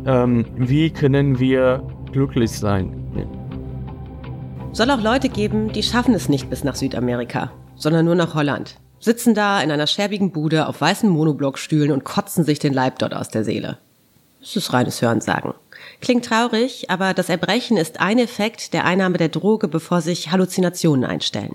Ähm, 0.07 0.47
wie 0.57 0.90
können 0.90 1.38
wir 1.38 1.83
glücklich 2.12 2.50
sein? 2.50 2.95
Ja. 3.14 3.25
Soll 4.73 4.90
auch 4.90 5.02
Leute 5.02 5.28
geben, 5.28 5.73
die 5.73 5.83
schaffen 5.83 6.14
es 6.14 6.28
nicht 6.28 6.49
bis 6.49 6.64
nach 6.64 6.76
Südamerika, 6.76 7.50
sondern 7.75 8.05
nur 8.05 8.14
nach 8.14 8.35
Holland. 8.35 8.78
Sitzen 9.00 9.35
da 9.35 9.61
in 9.61 9.71
einer 9.71 9.87
schäbigen 9.87 10.33
Bude 10.33 10.67
auf 10.67 10.81
weißen 10.81 11.09
Monoblockstühlen 11.09 11.93
und 11.93 12.05
kotzen 12.05 12.45
sich 12.45 12.59
den 12.59 12.73
Leib 12.73 12.99
dort 12.99 13.14
aus 13.14 13.28
der 13.28 13.45
Seele. 13.45 13.78
Das 14.40 14.57
ist 14.57 14.73
reines 14.73 15.00
Hörensagen. 15.02 15.55
Klingt 16.00 16.25
traurig, 16.25 16.90
aber 16.90 17.14
das 17.14 17.28
Erbrechen 17.28 17.76
ist 17.76 18.00
ein 18.00 18.19
Effekt 18.19 18.73
der 18.73 18.85
Einnahme 18.85 19.19
der 19.19 19.28
Droge, 19.28 19.69
bevor 19.69 20.00
sich 20.00 20.31
Halluzinationen 20.31 21.05
einstellen. 21.05 21.52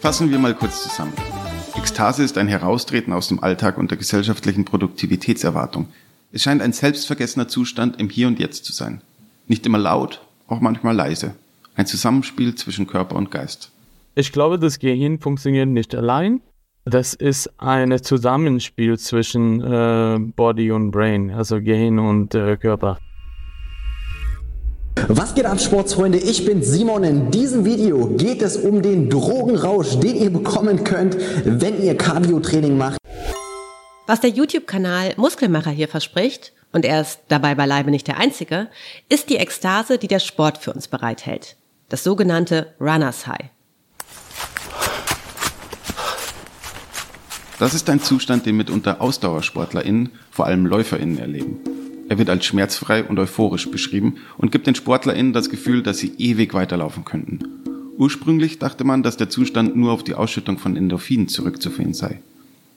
Fassen 0.00 0.30
wir 0.30 0.38
mal 0.38 0.54
kurz 0.54 0.82
zusammen. 0.82 1.12
Ekstase 1.76 2.24
ist 2.24 2.38
ein 2.38 2.48
Heraustreten 2.48 3.12
aus 3.12 3.28
dem 3.28 3.42
Alltag 3.42 3.78
und 3.78 3.90
der 3.90 3.98
gesellschaftlichen 3.98 4.64
Produktivitätserwartung. 4.64 5.88
Es 6.32 6.42
scheint 6.42 6.62
ein 6.62 6.72
selbstvergessener 6.72 7.48
Zustand 7.48 8.00
im 8.00 8.08
Hier 8.08 8.26
und 8.26 8.38
Jetzt 8.38 8.64
zu 8.64 8.72
sein. 8.72 9.02
Nicht 9.46 9.66
immer 9.66 9.78
laut, 9.78 10.20
auch 10.48 10.60
manchmal 10.60 10.94
leise. 10.94 11.34
Ein 11.76 11.86
Zusammenspiel 11.86 12.54
zwischen 12.54 12.86
Körper 12.86 13.16
und 13.16 13.30
Geist. 13.30 13.70
Ich 14.16 14.30
glaube, 14.30 14.60
das 14.60 14.78
Gehirn 14.78 15.18
funktioniert 15.18 15.68
nicht 15.68 15.92
allein. 15.92 16.40
Das 16.84 17.14
ist 17.14 17.50
ein 17.58 18.00
Zusammenspiel 18.00 18.96
zwischen 18.96 19.60
äh, 19.60 20.18
Body 20.20 20.70
und 20.70 20.92
Brain, 20.92 21.32
also 21.32 21.60
Gehirn 21.60 21.98
und 21.98 22.32
äh, 22.34 22.56
Körper. 22.56 22.98
Was 25.08 25.34
geht 25.34 25.46
ab, 25.46 25.60
Sportsfreunde? 25.60 26.18
Ich 26.18 26.44
bin 26.44 26.62
Simon. 26.62 27.02
In 27.02 27.30
diesem 27.32 27.64
Video 27.64 28.06
geht 28.06 28.42
es 28.42 28.56
um 28.56 28.82
den 28.82 29.10
Drogenrausch, 29.10 29.98
den 29.98 30.14
ihr 30.14 30.30
bekommen 30.30 30.84
könnt, 30.84 31.16
wenn 31.44 31.82
ihr 31.82 31.96
Cardio-Training 31.96 32.78
macht. 32.78 32.98
Was 34.06 34.20
der 34.20 34.30
YouTube-Kanal 34.30 35.14
Muskelmacher 35.16 35.70
hier 35.70 35.88
verspricht, 35.88 36.52
und 36.70 36.84
er 36.84 37.00
ist 37.00 37.20
dabei 37.28 37.56
beileibe 37.56 37.90
nicht 37.90 38.06
der 38.06 38.18
Einzige, 38.18 38.68
ist 39.08 39.28
die 39.28 39.36
Ekstase, 39.36 39.98
die 39.98 40.08
der 40.08 40.20
Sport 40.20 40.58
für 40.58 40.72
uns 40.72 40.86
bereithält. 40.86 41.56
Das 41.88 42.04
sogenannte 42.04 42.74
Runners 42.80 43.26
High. 43.26 43.50
Das 47.58 47.72
ist 47.72 47.88
ein 47.88 48.00
Zustand, 48.00 48.46
den 48.46 48.56
mitunter 48.56 49.00
AusdauersportlerInnen, 49.00 50.10
vor 50.30 50.46
allem 50.46 50.66
LäuferInnen, 50.66 51.18
erleben. 51.18 51.58
Er 52.08 52.18
wird 52.18 52.28
als 52.28 52.44
schmerzfrei 52.44 53.04
und 53.04 53.18
euphorisch 53.18 53.70
beschrieben 53.70 54.16
und 54.36 54.50
gibt 54.50 54.66
den 54.66 54.74
SportlerInnen 54.74 55.32
das 55.32 55.50
Gefühl, 55.50 55.82
dass 55.82 55.98
sie 55.98 56.12
ewig 56.18 56.52
weiterlaufen 56.52 57.04
könnten. 57.04 57.38
Ursprünglich 57.96 58.58
dachte 58.58 58.82
man, 58.82 59.04
dass 59.04 59.16
der 59.16 59.30
Zustand 59.30 59.76
nur 59.76 59.92
auf 59.92 60.02
die 60.02 60.14
Ausschüttung 60.14 60.58
von 60.58 60.76
Endorphinen 60.76 61.28
zurückzuführen 61.28 61.94
sei. 61.94 62.20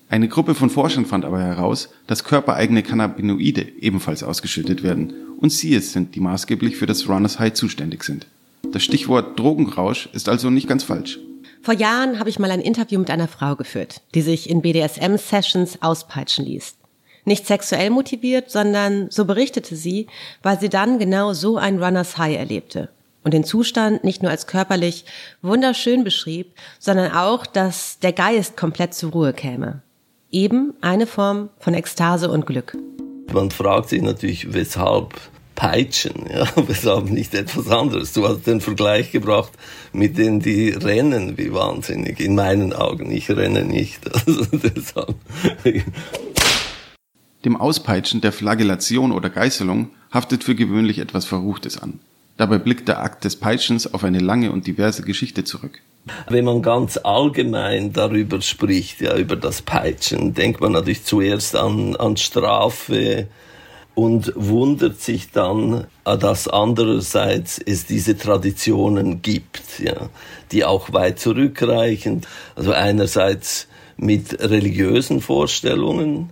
Eine 0.10 0.30
Gruppe 0.30 0.54
von 0.54 0.70
Forschern 0.70 1.06
fand 1.06 1.26
aber 1.26 1.42
heraus, 1.42 1.90
dass 2.06 2.24
körpereigene 2.24 2.84
Cannabinoide 2.84 3.68
ebenfalls 3.82 4.24
ausgeschüttet 4.24 4.84
werden 4.84 5.12
und 5.38 5.52
sie 5.52 5.74
es 5.74 5.92
sind, 5.92 6.14
die 6.16 6.22
maßgeblich 6.22 6.78
für 6.78 6.86
das 6.86 7.10
Runners 7.10 7.40
High 7.40 7.54
zuständig 7.54 8.04
sind. 8.04 8.28
Das 8.72 8.84
Stichwort 8.84 9.38
Drogenrausch 9.40 10.08
ist 10.14 10.30
also 10.30 10.50
nicht 10.50 10.70
ganz 10.70 10.84
falsch. 10.84 11.20
Vor 11.62 11.74
Jahren 11.74 12.20
habe 12.20 12.30
ich 12.30 12.40
mal 12.40 12.52
ein 12.52 12.62
Interview 12.62 13.00
mit 13.00 13.10
einer 13.10 13.28
Frau 13.28 13.56
geführt, 13.56 14.02
die 14.16 14.22
sich 14.22 14.50
in 14.50 14.62
BDSM-Sessions 14.62 15.82
auspeitschen 15.82 16.46
ließ. 16.46 16.78
Nicht 17.26 17.46
sexuell 17.46 17.90
motiviert, 17.90 18.50
sondern, 18.50 19.10
so 19.10 19.26
berichtete 19.26 19.76
sie, 19.76 20.08
weil 20.44 20.60
sie 20.60 20.70
dann 20.70 20.98
genau 20.98 21.34
so 21.34 21.58
ein 21.58 21.84
Runners 21.84 22.18
High 22.18 22.38
erlebte 22.38 22.90
und 23.28 23.34
den 23.34 23.44
Zustand 23.44 24.06
nicht 24.06 24.22
nur 24.24 24.32
als 24.32 24.48
körperlich 24.48 25.04
wunderschön 25.42 26.06
beschrieb, 26.06 26.54
sondern 26.80 27.12
auch, 27.12 27.46
dass 27.46 28.00
der 28.00 28.14
Geist 28.14 28.56
komplett 28.56 28.94
zur 28.94 29.12
Ruhe 29.12 29.34
käme. 29.34 29.82
Eben 30.32 30.74
eine 30.80 31.06
Form 31.08 31.50
von 31.60 31.74
Ekstase 31.74 32.32
und 32.32 32.46
Glück. 32.46 32.78
Man 33.34 33.52
fragt 33.52 33.90
sich 33.90 34.02
natürlich, 34.02 34.54
weshalb 34.54 35.14
peitschen, 35.58 36.28
ja, 36.32 36.48
weshalb 36.68 37.10
nicht 37.10 37.34
etwas 37.34 37.68
anderes. 37.68 38.14
Du 38.14 38.26
hast 38.26 38.48
den 38.48 38.62
Vergleich 38.62 39.12
gebracht 39.12 39.52
mit 39.92 40.18
denen, 40.18 40.40
die 40.40 40.70
rennen 40.70 41.38
wie 41.38 41.52
wahnsinnig, 41.52 42.22
in 42.22 42.36
meinen 42.36 42.72
Augen. 42.72 43.12
Ich 43.12 43.30
renne 43.30 43.66
nicht. 43.66 44.00
Also 44.28 44.46
deshalb. 44.52 45.16
Dem 47.46 47.56
Auspeitschen 47.56 48.22
der 48.22 48.32
Flagellation 48.32 49.12
oder 49.12 49.30
Geißelung 49.30 49.90
haftet 50.12 50.44
für 50.44 50.54
gewöhnlich 50.54 51.00
etwas 51.00 51.26
Verruchtes 51.26 51.82
an. 51.82 52.00
Dabei 52.36 52.60
blickt 52.60 52.88
der 52.88 53.02
Akt 53.02 53.24
des 53.24 53.36
Peitschens 53.36 53.92
auf 53.94 54.04
eine 54.04 54.20
lange 54.20 54.52
und 54.52 54.68
diverse 54.68 55.02
Geschichte 55.02 55.44
zurück. 55.44 55.82
Wenn 56.30 56.46
man 56.46 56.62
ganz 56.62 56.98
allgemein 56.98 57.94
darüber 57.94 58.42
spricht, 58.42 59.02
ja, 59.02 59.18
über 59.18 59.36
das 59.36 59.62
Peitschen, 59.62 60.34
denkt 60.34 60.62
man 60.62 60.74
natürlich 60.74 61.04
zuerst 61.04 61.56
an, 61.56 61.96
an 61.96 62.16
Strafe, 62.18 63.28
und 63.98 64.32
wundert 64.36 65.01
sich 65.01 65.32
dann, 65.32 65.88
äh, 66.06 66.18
dass 66.20 66.48
andererseits 66.48 67.58
es 67.58 67.88
diese 67.88 68.16
Traditionen 68.16 69.24
gibt, 69.24 69.80
ja, 69.80 70.10
die 70.51 70.66
auch 70.66 70.94
weit 70.94 71.18
zurückreichen. 71.18 72.22
Also 72.56 72.74
einerseits 72.74 73.68
mit 73.98 74.39
religiösen 74.39 75.20
Vorstellungen, 75.20 76.30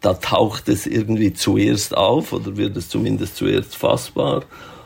da 0.00 0.14
taucht 0.14 0.68
es 0.68 0.88
irgendwie 0.88 1.32
zuerst 1.32 1.96
auf 1.96 2.32
oder 2.32 2.56
wird 2.56 2.76
es 2.76 2.88
zumindest 2.88 3.36
zuerst 3.36 3.76
fassbar 3.76 4.42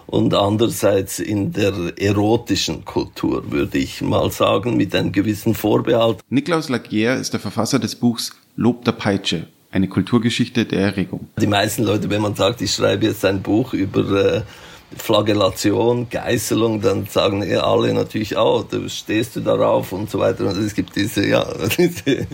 und 0.06 0.34
andererseits 0.34 1.20
in 1.20 1.54
der 1.54 1.94
erotischen 1.96 2.84
Kultur, 2.84 3.50
würde 3.50 3.78
ich 3.78 4.02
mal 4.02 4.30
sagen, 4.30 4.76
mit 4.76 4.94
einem 4.94 5.12
gewissen 5.12 5.54
Vorbehalt. 5.54 6.18
Niklaus 6.28 6.68
Lagier 6.68 7.14
ist 7.14 7.32
der 7.32 7.40
Verfasser 7.40 7.78
des 7.78 7.94
Buchs 7.94 8.32
Lob 8.54 8.84
der 8.84 8.92
Peitsche, 8.92 9.46
eine 9.78 9.88
Kulturgeschichte 9.88 10.66
der 10.66 10.80
Erregung. 10.80 11.28
Die 11.40 11.46
meisten 11.46 11.84
Leute, 11.84 12.10
wenn 12.10 12.20
man 12.20 12.34
sagt, 12.34 12.60
ich 12.60 12.72
schreibe 12.72 13.06
jetzt 13.06 13.24
ein 13.24 13.42
Buch 13.42 13.72
über 13.72 14.36
äh, 14.36 14.42
Flagellation, 14.96 16.08
Geißelung, 16.08 16.80
dann 16.80 17.06
sagen 17.06 17.42
eh 17.42 17.56
alle 17.56 17.92
natürlich 17.94 18.36
auch, 18.36 18.66
oh, 18.72 18.88
stehst 18.88 19.36
du 19.36 19.40
darauf 19.40 19.92
und 19.92 20.10
so 20.10 20.18
weiter. 20.18 20.46
Und 20.46 20.56
es 20.58 20.74
gibt 20.74 20.96
diese, 20.96 21.26
ja, 21.26 21.46
diese, 21.78 22.26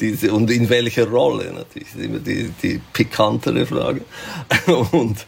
diese 0.00 0.32
und 0.32 0.50
in 0.50 0.68
welcher 0.68 1.08
Rolle 1.08 1.52
natürlich, 1.52 1.88
immer 1.96 2.18
die, 2.18 2.50
die 2.62 2.80
pikantere 2.92 3.66
Frage. 3.66 4.02
Und 4.92 5.26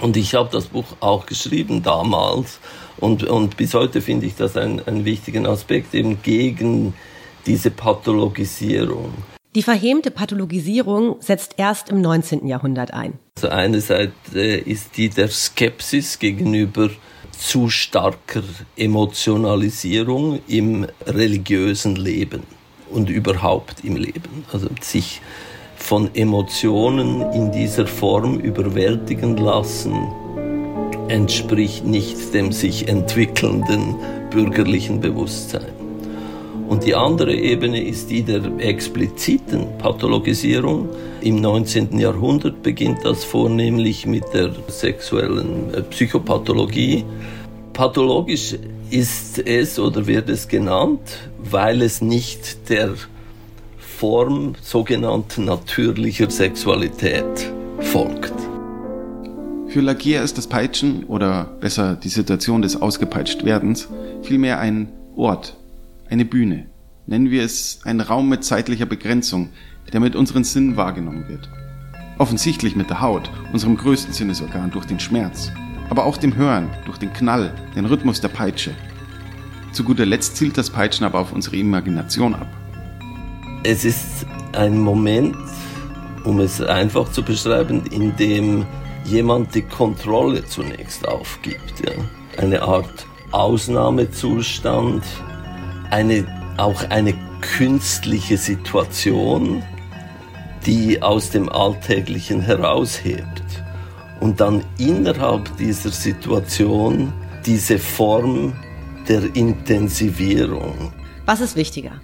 Und 0.00 0.16
ich 0.16 0.34
habe 0.34 0.50
das 0.52 0.66
Buch 0.66 0.84
auch 1.00 1.24
geschrieben 1.24 1.82
damals 1.82 2.58
und, 2.98 3.24
und 3.24 3.56
bis 3.56 3.74
heute 3.74 4.00
finde 4.00 4.26
ich 4.26 4.34
das 4.34 4.56
einen, 4.56 4.84
einen 4.86 5.04
wichtigen 5.04 5.46
Aspekt 5.46 5.94
eben 5.94 6.20
gegen 6.22 6.94
diese 7.46 7.70
Pathologisierung. 7.70 9.14
Die 9.54 9.62
verhemte 9.62 10.10
Pathologisierung 10.10 11.16
setzt 11.20 11.54
erst 11.58 11.88
im 11.88 12.00
19. 12.00 12.48
Jahrhundert 12.48 12.92
ein. 12.92 13.20
Also 13.36 13.80
Seite 13.80 14.40
ist 14.40 14.96
die 14.96 15.08
der 15.08 15.28
Skepsis 15.28 16.18
gegenüber 16.18 16.90
zu 17.30 17.68
starker 17.68 18.42
Emotionalisierung 18.76 20.40
im 20.48 20.88
religiösen 21.06 21.94
Leben 21.94 22.42
und 22.90 23.08
überhaupt 23.08 23.84
im 23.84 23.94
Leben. 23.94 24.44
Also 24.52 24.68
sich 24.80 25.20
von 25.76 26.12
Emotionen 26.16 27.22
in 27.32 27.52
dieser 27.52 27.86
Form 27.86 28.40
überwältigen 28.40 29.36
lassen, 29.36 29.94
entspricht 31.06 31.84
nicht 31.84 32.34
dem 32.34 32.50
sich 32.50 32.88
entwickelnden 32.88 33.94
bürgerlichen 34.30 35.00
Bewusstsein. 35.00 35.83
Und 36.74 36.84
die 36.84 36.96
andere 36.96 37.32
Ebene 37.32 37.80
ist 37.80 38.10
die 38.10 38.24
der 38.24 38.42
expliziten 38.58 39.78
Pathologisierung. 39.78 40.88
Im 41.20 41.40
19. 41.40 42.00
Jahrhundert 42.00 42.64
beginnt 42.64 43.04
das 43.04 43.22
vornehmlich 43.22 44.06
mit 44.06 44.24
der 44.34 44.50
sexuellen 44.66 45.72
äh, 45.72 45.82
Psychopathologie. 45.82 47.04
Pathologisch 47.74 48.56
ist 48.90 49.38
es 49.38 49.78
oder 49.78 50.08
wird 50.08 50.28
es 50.28 50.48
genannt, 50.48 51.20
weil 51.38 51.80
es 51.80 52.00
nicht 52.00 52.68
der 52.68 52.94
Form 53.78 54.56
sogenannter 54.60 55.42
natürlicher 55.42 56.28
Sexualität 56.28 57.52
folgt. 57.78 58.34
Für 59.68 59.80
Lagier 59.80 60.22
ist 60.22 60.38
das 60.38 60.48
Peitschen 60.48 61.04
oder 61.04 61.44
besser 61.60 61.94
die 61.94 62.08
Situation 62.08 62.62
des 62.62 62.82
Ausgepeitschtwerdens 62.82 63.88
vielmehr 64.22 64.58
ein 64.58 64.88
Ort, 65.14 65.56
eine 66.14 66.24
Bühne. 66.24 66.66
Nennen 67.06 67.30
wir 67.32 67.42
es 67.42 67.80
einen 67.82 68.00
Raum 68.00 68.28
mit 68.28 68.44
zeitlicher 68.44 68.86
Begrenzung, 68.86 69.48
der 69.92 69.98
mit 69.98 70.14
unseren 70.14 70.44
Sinnen 70.44 70.76
wahrgenommen 70.76 71.28
wird. 71.28 71.50
Offensichtlich 72.18 72.76
mit 72.76 72.88
der 72.88 73.00
Haut, 73.00 73.28
unserem 73.52 73.76
größten 73.76 74.14
Sinnesorgan 74.14 74.70
durch 74.70 74.86
den 74.86 75.00
Schmerz, 75.00 75.50
aber 75.90 76.04
auch 76.04 76.16
dem 76.16 76.36
Hören 76.36 76.70
durch 76.84 76.98
den 76.98 77.12
Knall, 77.12 77.52
den 77.74 77.84
Rhythmus 77.84 78.20
der 78.20 78.28
Peitsche. 78.28 78.70
Zu 79.72 79.82
guter 79.82 80.06
Letzt 80.06 80.36
zielt 80.36 80.56
das 80.56 80.70
Peitschen 80.70 81.04
aber 81.04 81.18
auf 81.18 81.32
unsere 81.32 81.56
Imagination 81.56 82.36
ab. 82.36 82.46
Es 83.64 83.84
ist 83.84 84.24
ein 84.52 84.78
Moment, 84.78 85.36
um 86.22 86.38
es 86.38 86.60
einfach 86.60 87.10
zu 87.10 87.24
beschreiben, 87.24 87.86
in 87.90 88.14
dem 88.14 88.64
jemand 89.04 89.52
die 89.56 89.62
Kontrolle 89.62 90.44
zunächst 90.44 91.08
aufgibt. 91.08 91.82
Ja. 91.84 91.92
Eine 92.40 92.62
Art 92.62 93.04
Ausnahmezustand, 93.32 95.02
eine, 95.94 96.26
auch 96.56 96.90
eine 96.90 97.14
künstliche 97.40 98.36
Situation, 98.36 99.62
die 100.66 101.00
aus 101.00 101.30
dem 101.30 101.48
Alltäglichen 101.48 102.40
heraushebt 102.40 103.44
und 104.18 104.40
dann 104.40 104.64
innerhalb 104.76 105.56
dieser 105.56 105.90
Situation 105.90 107.12
diese 107.46 107.78
Form 107.78 108.54
der 109.08 109.36
Intensivierung. 109.36 110.92
Was 111.26 111.40
ist 111.40 111.54
wichtiger? 111.54 112.00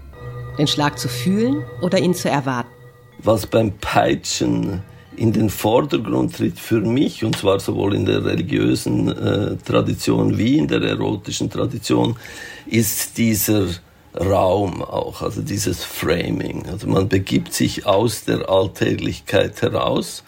Den 0.57 0.69
Schlag 0.69 0.97
zu 0.97 1.09
fühlen 1.09 1.65
oder 1.83 1.99
ihn 1.99 2.15
zu 2.15 2.31
erwarten? 2.31 2.71
Was 3.19 3.45
beim 3.45 3.73
Peitschen 3.79 4.85
in 5.21 5.33
den 5.35 5.51
Vordergrund 5.51 6.35
tritt 6.35 6.59
für 6.59 6.81
mich, 6.81 7.25
und 7.25 7.37
zwar 7.37 7.61
sowohl 7.61 7.95
in 7.95 8.07
der 8.07 8.25
religiösen 8.25 9.09
äh, 9.11 9.57
Tradition 9.57 10.39
wie 10.39 10.57
in 10.57 10.67
der 10.67 10.81
erotischen 10.81 11.51
Tradition, 11.51 12.17
ist 12.65 13.19
dieser 13.19 13.67
Raum 14.19 14.81
auch, 14.83 15.21
also 15.21 15.43
dieses 15.43 15.85
Framing. 15.85 16.65
Also 16.73 16.87
man 16.87 17.11
begibt 17.11 17.53
sich 17.53 17.85
aus 17.85 18.25
der 18.25 18.49
Alltäglichkeit 18.49 19.61
heraus, 19.61 20.25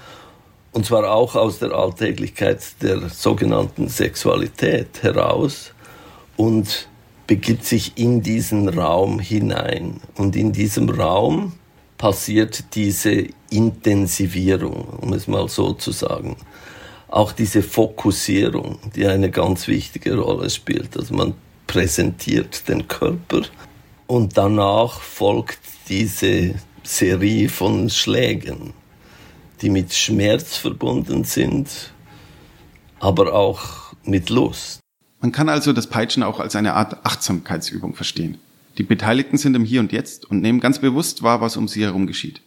und 0.72 0.84
zwar 0.84 1.10
auch 1.10 1.36
aus 1.36 1.58
der 1.58 1.72
Alltäglichkeit 1.72 2.60
der 2.82 3.08
sogenannten 3.08 3.88
Sexualität 3.88 5.02
heraus 5.02 5.72
und 6.36 6.88
begibt 7.26 7.64
sich 7.64 7.92
in 7.96 8.20
diesen 8.20 8.68
Raum 8.68 9.20
hinein. 9.20 10.02
Und 10.16 10.36
in 10.36 10.52
diesem 10.52 10.90
Raum 10.90 11.54
passiert 12.02 12.74
diese 12.74 13.28
Intensivierung, 13.50 14.88
um 15.00 15.12
es 15.12 15.28
mal 15.28 15.48
so 15.48 15.72
zu 15.72 15.92
sagen. 15.92 16.36
Auch 17.06 17.30
diese 17.30 17.62
Fokussierung, 17.62 18.80
die 18.96 19.06
eine 19.06 19.30
ganz 19.30 19.68
wichtige 19.68 20.16
Rolle 20.16 20.50
spielt. 20.50 20.96
Also 20.96 21.14
man 21.14 21.34
präsentiert 21.68 22.66
den 22.66 22.88
Körper 22.88 23.42
und 24.08 24.36
danach 24.36 25.00
folgt 25.00 25.60
diese 25.88 26.56
Serie 26.82 27.48
von 27.48 27.88
Schlägen, 27.88 28.74
die 29.60 29.70
mit 29.70 29.94
Schmerz 29.94 30.56
verbunden 30.56 31.22
sind, 31.22 31.92
aber 32.98 33.32
auch 33.32 33.94
mit 34.02 34.28
Lust. 34.28 34.80
Man 35.20 35.30
kann 35.30 35.48
also 35.48 35.72
das 35.72 35.86
Peitschen 35.86 36.24
auch 36.24 36.40
als 36.40 36.56
eine 36.56 36.74
Art 36.74 37.06
Achtsamkeitsübung 37.06 37.94
verstehen. 37.94 38.40
Die 38.78 38.82
Beteiligten 38.84 39.36
sind 39.36 39.54
im 39.54 39.64
Hier 39.64 39.80
und 39.80 39.92
Jetzt 39.92 40.30
und 40.30 40.40
nehmen 40.40 40.60
ganz 40.60 40.78
bewusst 40.78 41.22
wahr, 41.22 41.40
was 41.40 41.56
um 41.56 41.68
sie 41.68 41.82
herum 41.82 42.06
geschieht. 42.06 42.40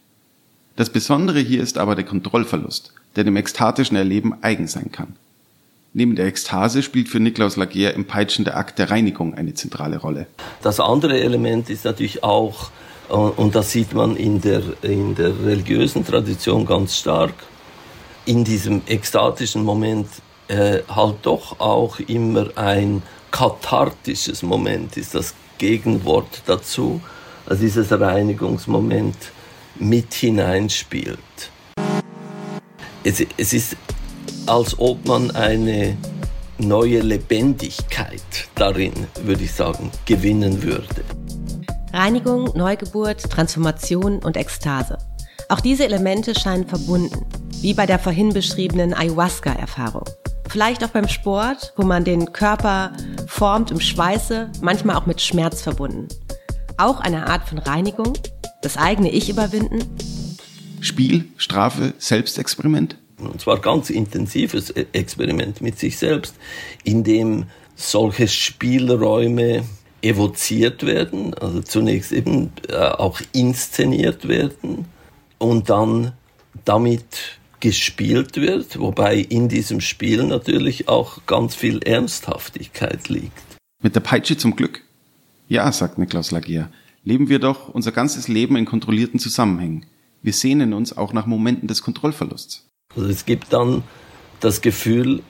Das 0.74 0.90
Besondere 0.90 1.38
hier 1.38 1.62
ist 1.62 1.78
aber 1.78 1.94
der 1.94 2.04
Kontrollverlust, 2.04 2.92
der 3.14 3.24
dem 3.24 3.36
ekstatischen 3.36 3.96
Erleben 3.96 4.34
eigen 4.42 4.66
sein 4.66 4.90
kann. 4.90 5.14
Neben 5.94 6.16
der 6.16 6.26
Ekstase 6.26 6.82
spielt 6.82 7.08
für 7.08 7.20
Niklaus 7.20 7.56
Lagier 7.56 7.94
im 7.94 8.04
Peitschen 8.04 8.44
der 8.44 8.56
Akt 8.56 8.78
der 8.78 8.90
Reinigung 8.90 9.34
eine 9.34 9.54
zentrale 9.54 9.98
Rolle. 9.98 10.26
Das 10.62 10.80
andere 10.80 11.18
Element 11.20 11.70
ist 11.70 11.84
natürlich 11.84 12.22
auch, 12.22 12.70
äh, 13.08 13.14
und 13.14 13.54
das 13.54 13.70
sieht 13.70 13.94
man 13.94 14.16
in 14.16 14.40
der, 14.40 14.62
in 14.82 15.14
der 15.14 15.32
religiösen 15.44 16.04
Tradition 16.04 16.66
ganz 16.66 16.96
stark, 16.98 17.32
in 18.26 18.44
diesem 18.44 18.82
ekstatischen 18.86 19.62
Moment 19.62 20.08
äh, 20.48 20.80
halt 20.88 21.16
doch 21.22 21.60
auch 21.60 21.98
immer 22.00 22.48
ein 22.56 23.02
kathartisches 23.30 24.42
Moment 24.42 24.96
ist 24.96 25.14
das 25.14 25.34
Gegenwort 25.58 26.42
dazu, 26.46 27.00
also 27.46 27.62
dieses 27.62 27.92
Reinigungsmoment 27.92 29.16
mit 29.78 30.14
hineinspielt. 30.14 31.18
Es, 33.04 33.22
es 33.36 33.52
ist, 33.52 33.76
als 34.46 34.78
ob 34.78 35.06
man 35.06 35.30
eine 35.32 35.96
neue 36.58 37.00
Lebendigkeit 37.00 38.48
darin, 38.54 38.92
würde 39.22 39.44
ich 39.44 39.52
sagen, 39.52 39.90
gewinnen 40.06 40.62
würde. 40.62 41.04
Reinigung, 41.92 42.50
Neugeburt, 42.56 43.30
Transformation 43.30 44.18
und 44.18 44.36
Ekstase. 44.36 44.98
Auch 45.48 45.60
diese 45.60 45.84
Elemente 45.84 46.34
scheinen 46.34 46.66
verbunden, 46.66 47.24
wie 47.60 47.74
bei 47.74 47.86
der 47.86 47.98
vorhin 47.98 48.32
beschriebenen 48.32 48.92
Ayahuasca-Erfahrung. 48.92 50.04
Vielleicht 50.48 50.84
auch 50.84 50.88
beim 50.88 51.08
Sport, 51.08 51.72
wo 51.76 51.84
man 51.84 52.04
den 52.04 52.32
Körper 52.32 52.92
formt 53.36 53.70
im 53.70 53.80
Schweiße, 53.80 54.50
manchmal 54.62 54.96
auch 54.96 55.04
mit 55.04 55.20
Schmerz 55.20 55.60
verbunden. 55.60 56.08
Auch 56.78 57.00
eine 57.00 57.26
Art 57.26 57.46
von 57.46 57.58
Reinigung, 57.58 58.14
das 58.62 58.78
eigene 58.78 59.10
Ich 59.10 59.28
überwinden. 59.28 59.84
Spiel, 60.80 61.26
Strafe, 61.36 61.92
Selbstexperiment? 61.98 62.96
Und 63.18 63.38
zwar 63.40 63.58
ganz 63.60 63.90
intensives 63.90 64.70
e- 64.70 64.86
Experiment 64.92 65.60
mit 65.60 65.78
sich 65.78 65.98
selbst, 65.98 66.34
in 66.82 67.04
dem 67.04 67.44
solche 67.74 68.26
Spielräume 68.26 69.64
evoziert 70.00 70.86
werden, 70.86 71.34
also 71.34 71.60
zunächst 71.60 72.12
eben 72.12 72.52
äh, 72.70 72.76
auch 72.76 73.20
inszeniert 73.32 74.28
werden 74.28 74.86
und 75.36 75.68
dann 75.68 76.12
damit 76.64 77.38
gespielt 77.60 78.36
wird, 78.36 78.78
wobei 78.78 79.16
in 79.16 79.48
diesem 79.48 79.80
Spiel 79.80 80.24
natürlich 80.24 80.88
auch 80.88 81.26
ganz 81.26 81.54
viel 81.54 81.82
Ernsthaftigkeit 81.82 83.08
liegt. 83.08 83.42
Mit 83.82 83.94
der 83.94 84.00
Peitsche 84.00 84.36
zum 84.36 84.56
Glück? 84.56 84.82
Ja, 85.48 85.70
sagt 85.72 85.98
Niklaus 85.98 86.30
Lagier, 86.30 86.70
leben 87.04 87.28
wir 87.28 87.38
doch 87.38 87.68
unser 87.68 87.92
ganzes 87.92 88.28
Leben 88.28 88.56
in 88.56 88.64
kontrollierten 88.64 89.20
Zusammenhängen. 89.20 89.86
Wir 90.22 90.32
sehnen 90.32 90.72
uns 90.72 90.96
auch 90.96 91.12
nach 91.12 91.26
Momenten 91.26 91.68
des 91.68 91.82
Kontrollverlusts. 91.82 92.66
Also 92.94 93.08
es 93.08 93.24
gibt 93.24 93.52
dann 93.52 93.84
das 94.40 94.60
Gefühl 94.60 95.22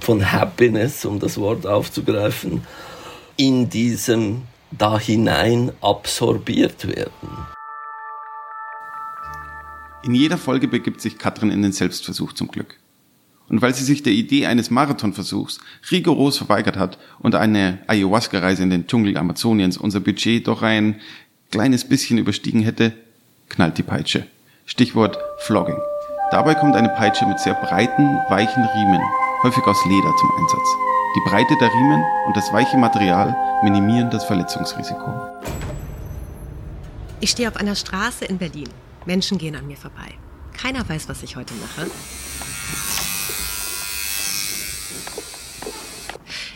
von 0.00 0.30
Happiness, 0.32 1.04
um 1.04 1.18
das 1.18 1.38
Wort 1.38 1.66
aufzugreifen, 1.66 2.62
in 3.36 3.68
diesem 3.68 4.42
da 4.70 4.98
hinein 4.98 5.72
absorbiert 5.80 6.86
werden. 6.86 7.28
In 10.04 10.14
jeder 10.14 10.36
Folge 10.36 10.68
begibt 10.68 11.00
sich 11.00 11.16
Katrin 11.16 11.50
in 11.50 11.62
den 11.62 11.72
Selbstversuch 11.72 12.34
zum 12.34 12.48
Glück. 12.48 12.78
Und 13.48 13.62
weil 13.62 13.74
sie 13.74 13.84
sich 13.84 14.02
der 14.02 14.12
Idee 14.12 14.46
eines 14.46 14.70
Marathonversuchs 14.70 15.60
rigoros 15.90 16.36
verweigert 16.36 16.76
hat 16.76 16.98
und 17.20 17.34
eine 17.34 17.78
Ayahuasca-Reise 17.86 18.62
in 18.62 18.70
den 18.70 18.86
Dschungel 18.86 19.16
Amazoniens 19.16 19.78
unser 19.78 20.00
Budget 20.00 20.46
doch 20.46 20.60
ein 20.60 21.00
kleines 21.50 21.88
bisschen 21.88 22.18
überstiegen 22.18 22.60
hätte, 22.60 22.92
knallt 23.48 23.78
die 23.78 23.82
Peitsche. 23.82 24.26
Stichwort 24.66 25.18
Flogging. 25.38 25.78
Dabei 26.30 26.54
kommt 26.54 26.76
eine 26.76 26.90
Peitsche 26.90 27.26
mit 27.26 27.40
sehr 27.40 27.54
breiten, 27.54 28.18
weichen 28.28 28.62
Riemen, 28.62 29.00
häufig 29.42 29.64
aus 29.64 29.84
Leder 29.86 30.12
zum 30.20 30.30
Einsatz. 30.38 30.68
Die 31.16 31.30
Breite 31.30 31.54
der 31.60 31.68
Riemen 31.68 32.04
und 32.26 32.36
das 32.36 32.52
weiche 32.52 32.76
Material 32.76 33.34
minimieren 33.62 34.10
das 34.10 34.24
Verletzungsrisiko. 34.24 35.14
Ich 37.20 37.30
stehe 37.30 37.48
auf 37.48 37.56
einer 37.56 37.74
Straße 37.74 38.26
in 38.26 38.36
Berlin. 38.36 38.68
Menschen 39.06 39.38
gehen 39.38 39.56
an 39.56 39.66
mir 39.66 39.76
vorbei. 39.76 40.14
Keiner 40.52 40.88
weiß, 40.88 41.08
was 41.08 41.22
ich 41.22 41.36
heute 41.36 41.54
mache. 41.54 41.90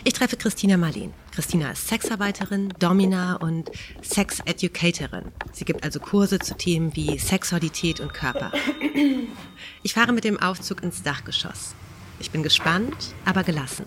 Ich 0.05 0.13
treffe 0.13 0.37
Christina 0.37 0.77
Marlin. 0.77 1.13
Christina 1.31 1.71
ist 1.71 1.87
Sexarbeiterin, 1.87 2.73
Domina 2.79 3.35
und 3.35 3.69
Sex-Educatorin. 4.01 5.31
Sie 5.51 5.65
gibt 5.65 5.83
also 5.83 5.99
Kurse 5.99 6.39
zu 6.39 6.55
Themen 6.55 6.95
wie 6.95 7.19
Sexualität 7.19 7.99
und 7.99 8.13
Körper. 8.13 8.51
Ich 9.83 9.93
fahre 9.93 10.13
mit 10.13 10.23
dem 10.23 10.39
Aufzug 10.39 10.83
ins 10.83 11.03
Dachgeschoss. 11.03 11.75
Ich 12.19 12.31
bin 12.31 12.43
gespannt, 12.43 13.13
aber 13.25 13.43
gelassen. 13.43 13.85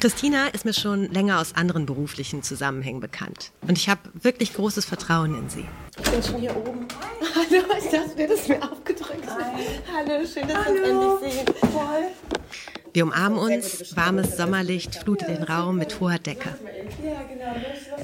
Christina 0.00 0.48
ist 0.48 0.64
mir 0.64 0.72
schon 0.72 1.10
länger 1.12 1.40
aus 1.40 1.54
anderen 1.54 1.86
beruflichen 1.86 2.42
Zusammenhängen 2.42 3.00
bekannt. 3.00 3.52
Und 3.62 3.78
ich 3.78 3.88
habe 3.88 4.00
wirklich 4.14 4.54
großes 4.54 4.84
Vertrauen 4.84 5.36
in 5.38 5.48
sie. 5.48 5.64
Ich 6.02 6.10
bin 6.10 6.22
schon 6.22 6.40
hier 6.40 6.56
oben. 6.56 6.86
Hallo, 7.34 7.62
ich 7.78 7.90
dachte, 7.90 8.16
du 8.16 8.22
hättest 8.22 8.48
mir 8.48 8.62
aufgedrückt. 8.62 9.26
Hi. 9.26 9.64
Hallo, 9.92 10.26
schön, 10.26 10.48
dass 10.48 10.66
wir 10.66 10.98
uns 10.98 11.22
endlich 11.22 11.34
sehen. 11.34 11.72
Voll. 11.72 12.04
Wir 12.92 13.04
umarmen 13.04 13.38
uns, 13.38 13.96
warmes 13.96 14.36
Sommerlicht 14.36 14.94
flutet 14.96 15.28
den 15.28 15.42
Raum 15.42 15.76
mit 15.76 16.00
hoher 16.00 16.18
Decke. 16.18 16.56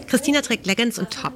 Christina 0.07 0.41
trägt 0.43 0.67
Leggings 0.67 0.99
und 0.99 1.11
Top. 1.11 1.33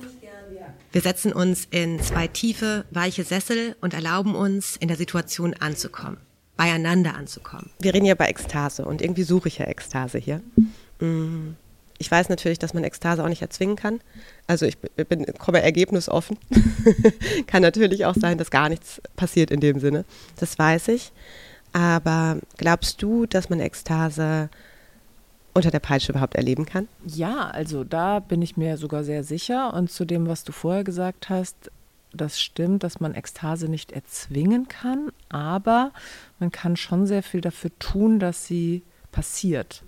Wir 0.92 1.00
setzen 1.02 1.32
uns 1.32 1.66
in 1.70 2.00
zwei 2.02 2.28
tiefe, 2.28 2.84
weiche 2.90 3.24
Sessel 3.24 3.76
und 3.80 3.94
erlauben 3.94 4.34
uns, 4.34 4.76
in 4.76 4.88
der 4.88 4.96
Situation 4.96 5.54
anzukommen, 5.54 6.18
beieinander 6.58 7.14
anzukommen. 7.14 7.70
Wir 7.78 7.94
reden 7.94 8.04
ja 8.04 8.16
bei 8.16 8.26
Ekstase 8.26 8.84
und 8.84 9.00
irgendwie 9.00 9.22
suche 9.22 9.48
ich 9.48 9.58
ja 9.58 9.66
Ekstase 9.66 10.18
hier. 10.18 10.42
Mm. 10.98 11.54
Ich 12.00 12.10
weiß 12.10 12.28
natürlich, 12.28 12.58
dass 12.58 12.74
man 12.74 12.84
Ekstase 12.84 13.24
auch 13.24 13.28
nicht 13.28 13.42
erzwingen 13.42 13.76
kann. 13.76 14.00
Also 14.46 14.66
ich 14.66 14.78
bin, 14.78 15.26
komme 15.38 15.62
ergebnisoffen. 15.62 16.36
kann 17.46 17.62
natürlich 17.62 18.04
auch 18.04 18.14
sein, 18.14 18.38
dass 18.38 18.50
gar 18.50 18.68
nichts 18.68 19.00
passiert 19.16 19.50
in 19.50 19.60
dem 19.60 19.80
Sinne. 19.80 20.04
Das 20.38 20.58
weiß 20.58 20.88
ich. 20.88 21.12
Aber 21.72 22.38
glaubst 22.56 23.02
du, 23.02 23.26
dass 23.26 23.50
man 23.50 23.60
Ekstase 23.60 24.48
unter 25.54 25.70
der 25.70 25.80
Peitsche 25.80 26.12
überhaupt 26.12 26.36
erleben 26.36 26.66
kann? 26.66 26.88
Ja, 27.04 27.48
also 27.48 27.82
da 27.82 28.20
bin 28.20 28.42
ich 28.42 28.56
mir 28.56 28.76
sogar 28.76 29.02
sehr 29.02 29.24
sicher. 29.24 29.74
Und 29.74 29.90
zu 29.90 30.04
dem, 30.04 30.28
was 30.28 30.44
du 30.44 30.52
vorher 30.52 30.84
gesagt 30.84 31.28
hast, 31.28 31.70
das 32.12 32.40
stimmt, 32.40 32.82
dass 32.82 33.00
man 33.00 33.14
Ekstase 33.14 33.68
nicht 33.68 33.92
erzwingen 33.92 34.68
kann, 34.68 35.10
aber 35.28 35.92
man 36.38 36.50
kann 36.50 36.76
schon 36.76 37.06
sehr 37.06 37.22
viel 37.22 37.40
dafür 37.40 37.70
tun, 37.78 38.18
dass 38.18 38.46
sie 38.46 38.82
passiert. 39.12 39.82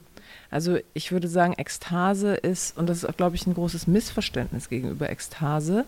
Also 0.50 0.78
ich 0.94 1.12
würde 1.12 1.28
sagen, 1.28 1.54
Ekstase 1.54 2.34
ist, 2.34 2.76
und 2.76 2.88
das 2.88 3.04
ist, 3.04 3.16
glaube 3.16 3.36
ich, 3.36 3.46
ein 3.46 3.54
großes 3.54 3.86
Missverständnis 3.86 4.68
gegenüber 4.68 5.10
Ekstase, 5.10 5.84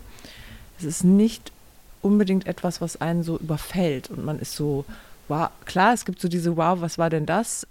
es 0.78 0.84
ist 0.84 1.04
nicht 1.04 1.52
unbedingt 2.00 2.46
etwas, 2.46 2.80
was 2.80 3.00
einen 3.00 3.22
so 3.22 3.38
überfällt 3.38 4.10
und 4.10 4.24
man 4.24 4.38
ist 4.38 4.56
so 4.56 4.84
wow, 5.28 5.50
klar, 5.64 5.94
es 5.94 6.04
gibt 6.04 6.20
so 6.20 6.28
diese 6.28 6.56
Wow, 6.56 6.80
was 6.80 6.98
war 6.98 7.10
denn 7.10 7.26
das? 7.26 7.66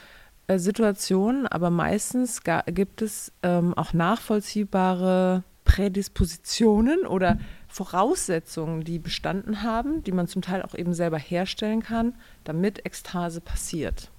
Äh, 0.48 0.58
Situationen, 0.58 1.48
aber 1.48 1.70
meistens 1.70 2.42
gibt 2.68 3.02
es 3.02 3.32
ähm, 3.44 3.74
auch 3.76 3.94
nachvollziehbare 3.94 5.44
Prädispositionen 5.64 7.06
oder 7.06 7.38
Voraussetzungen, 7.72 8.84
die 8.84 9.00
bestanden 9.00 9.64
haben, 9.64 10.04
die 10.04 10.12
man 10.12 10.28
zum 10.28 10.42
Teil 10.42 10.62
auch 10.62 10.76
eben 10.76 10.94
selber 10.94 11.18
herstellen 11.18 11.82
kann, 11.82 12.16
damit 12.44 12.86
Ekstase 12.86 13.40
passiert. 13.40 14.10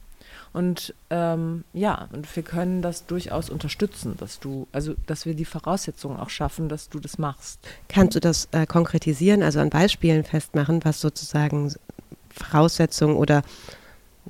Und 0.54 0.94
ähm, 1.10 1.64
ja, 1.72 2.08
und 2.12 2.34
wir 2.34 2.42
können 2.42 2.82
das 2.82 3.06
durchaus 3.06 3.50
unterstützen, 3.50 4.16
dass 4.18 4.38
du, 4.38 4.66
also 4.72 4.94
dass 5.06 5.24
wir 5.24 5.34
die 5.34 5.44
Voraussetzungen 5.44 6.18
auch 6.18 6.30
schaffen, 6.30 6.68
dass 6.68 6.88
du 6.88 6.98
das 6.98 7.18
machst. 7.18 7.60
Kannst 7.88 8.16
du 8.16 8.20
das 8.20 8.48
äh, 8.52 8.66
konkretisieren, 8.66 9.42
also 9.42 9.60
an 9.60 9.70
Beispielen 9.70 10.24
festmachen, 10.24 10.84
was 10.84 11.00
sozusagen 11.00 11.74
Voraussetzungen 12.30 13.16
oder 13.16 13.42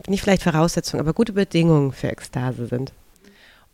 nicht 0.06 0.22
vielleicht 0.22 0.42
Voraussetzungen, 0.42 1.00
aber 1.00 1.12
gute 1.12 1.32
Bedingungen 1.32 1.92
für 1.92 2.08
Ekstase 2.08 2.66
sind. 2.66 2.92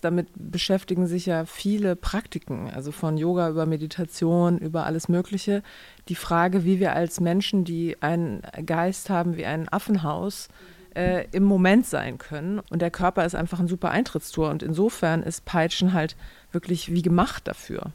Damit 0.01 0.29
beschäftigen 0.35 1.07
sich 1.07 1.27
ja 1.27 1.45
viele 1.45 1.97
Praktiken, 1.97 2.71
also 2.71 2.93
von 2.93 3.17
Yoga 3.17 3.49
über 3.51 3.67
Meditation, 3.67 4.59
über 4.59 4.87
alles 4.87 5.09
Mögliche. 5.09 5.63
Die 6.09 6.15
Frage, 6.15 6.65
wie 6.65 6.81
wir 6.81 6.95
als 6.95 7.21
Menschen, 7.21 7.65
die 7.65 7.97
einen 8.01 8.43
Geist 8.65 9.11
haben 9.11 9.37
wie 9.37 9.45
ein 9.45 9.69
Affenhaus, 9.69 10.49
äh, 10.95 11.27
im 11.33 11.45
Moment 11.45 11.87
sein 11.87 12.19
können. 12.19 12.61
Und 12.71 12.81
der 12.81 12.91
Körper 12.91 13.25
ist 13.25 13.35
einfach 13.35 13.61
ein 13.61 13.69
super 13.69 13.91
Eintrittstor. 13.91 14.51
Und 14.51 14.63
insofern 14.63 15.23
ist 15.23 15.45
Peitschen 15.45 15.93
halt 15.93 16.17
wirklich 16.53 16.93
wie 16.93 17.03
gemacht 17.03 17.47
dafür 17.47 17.93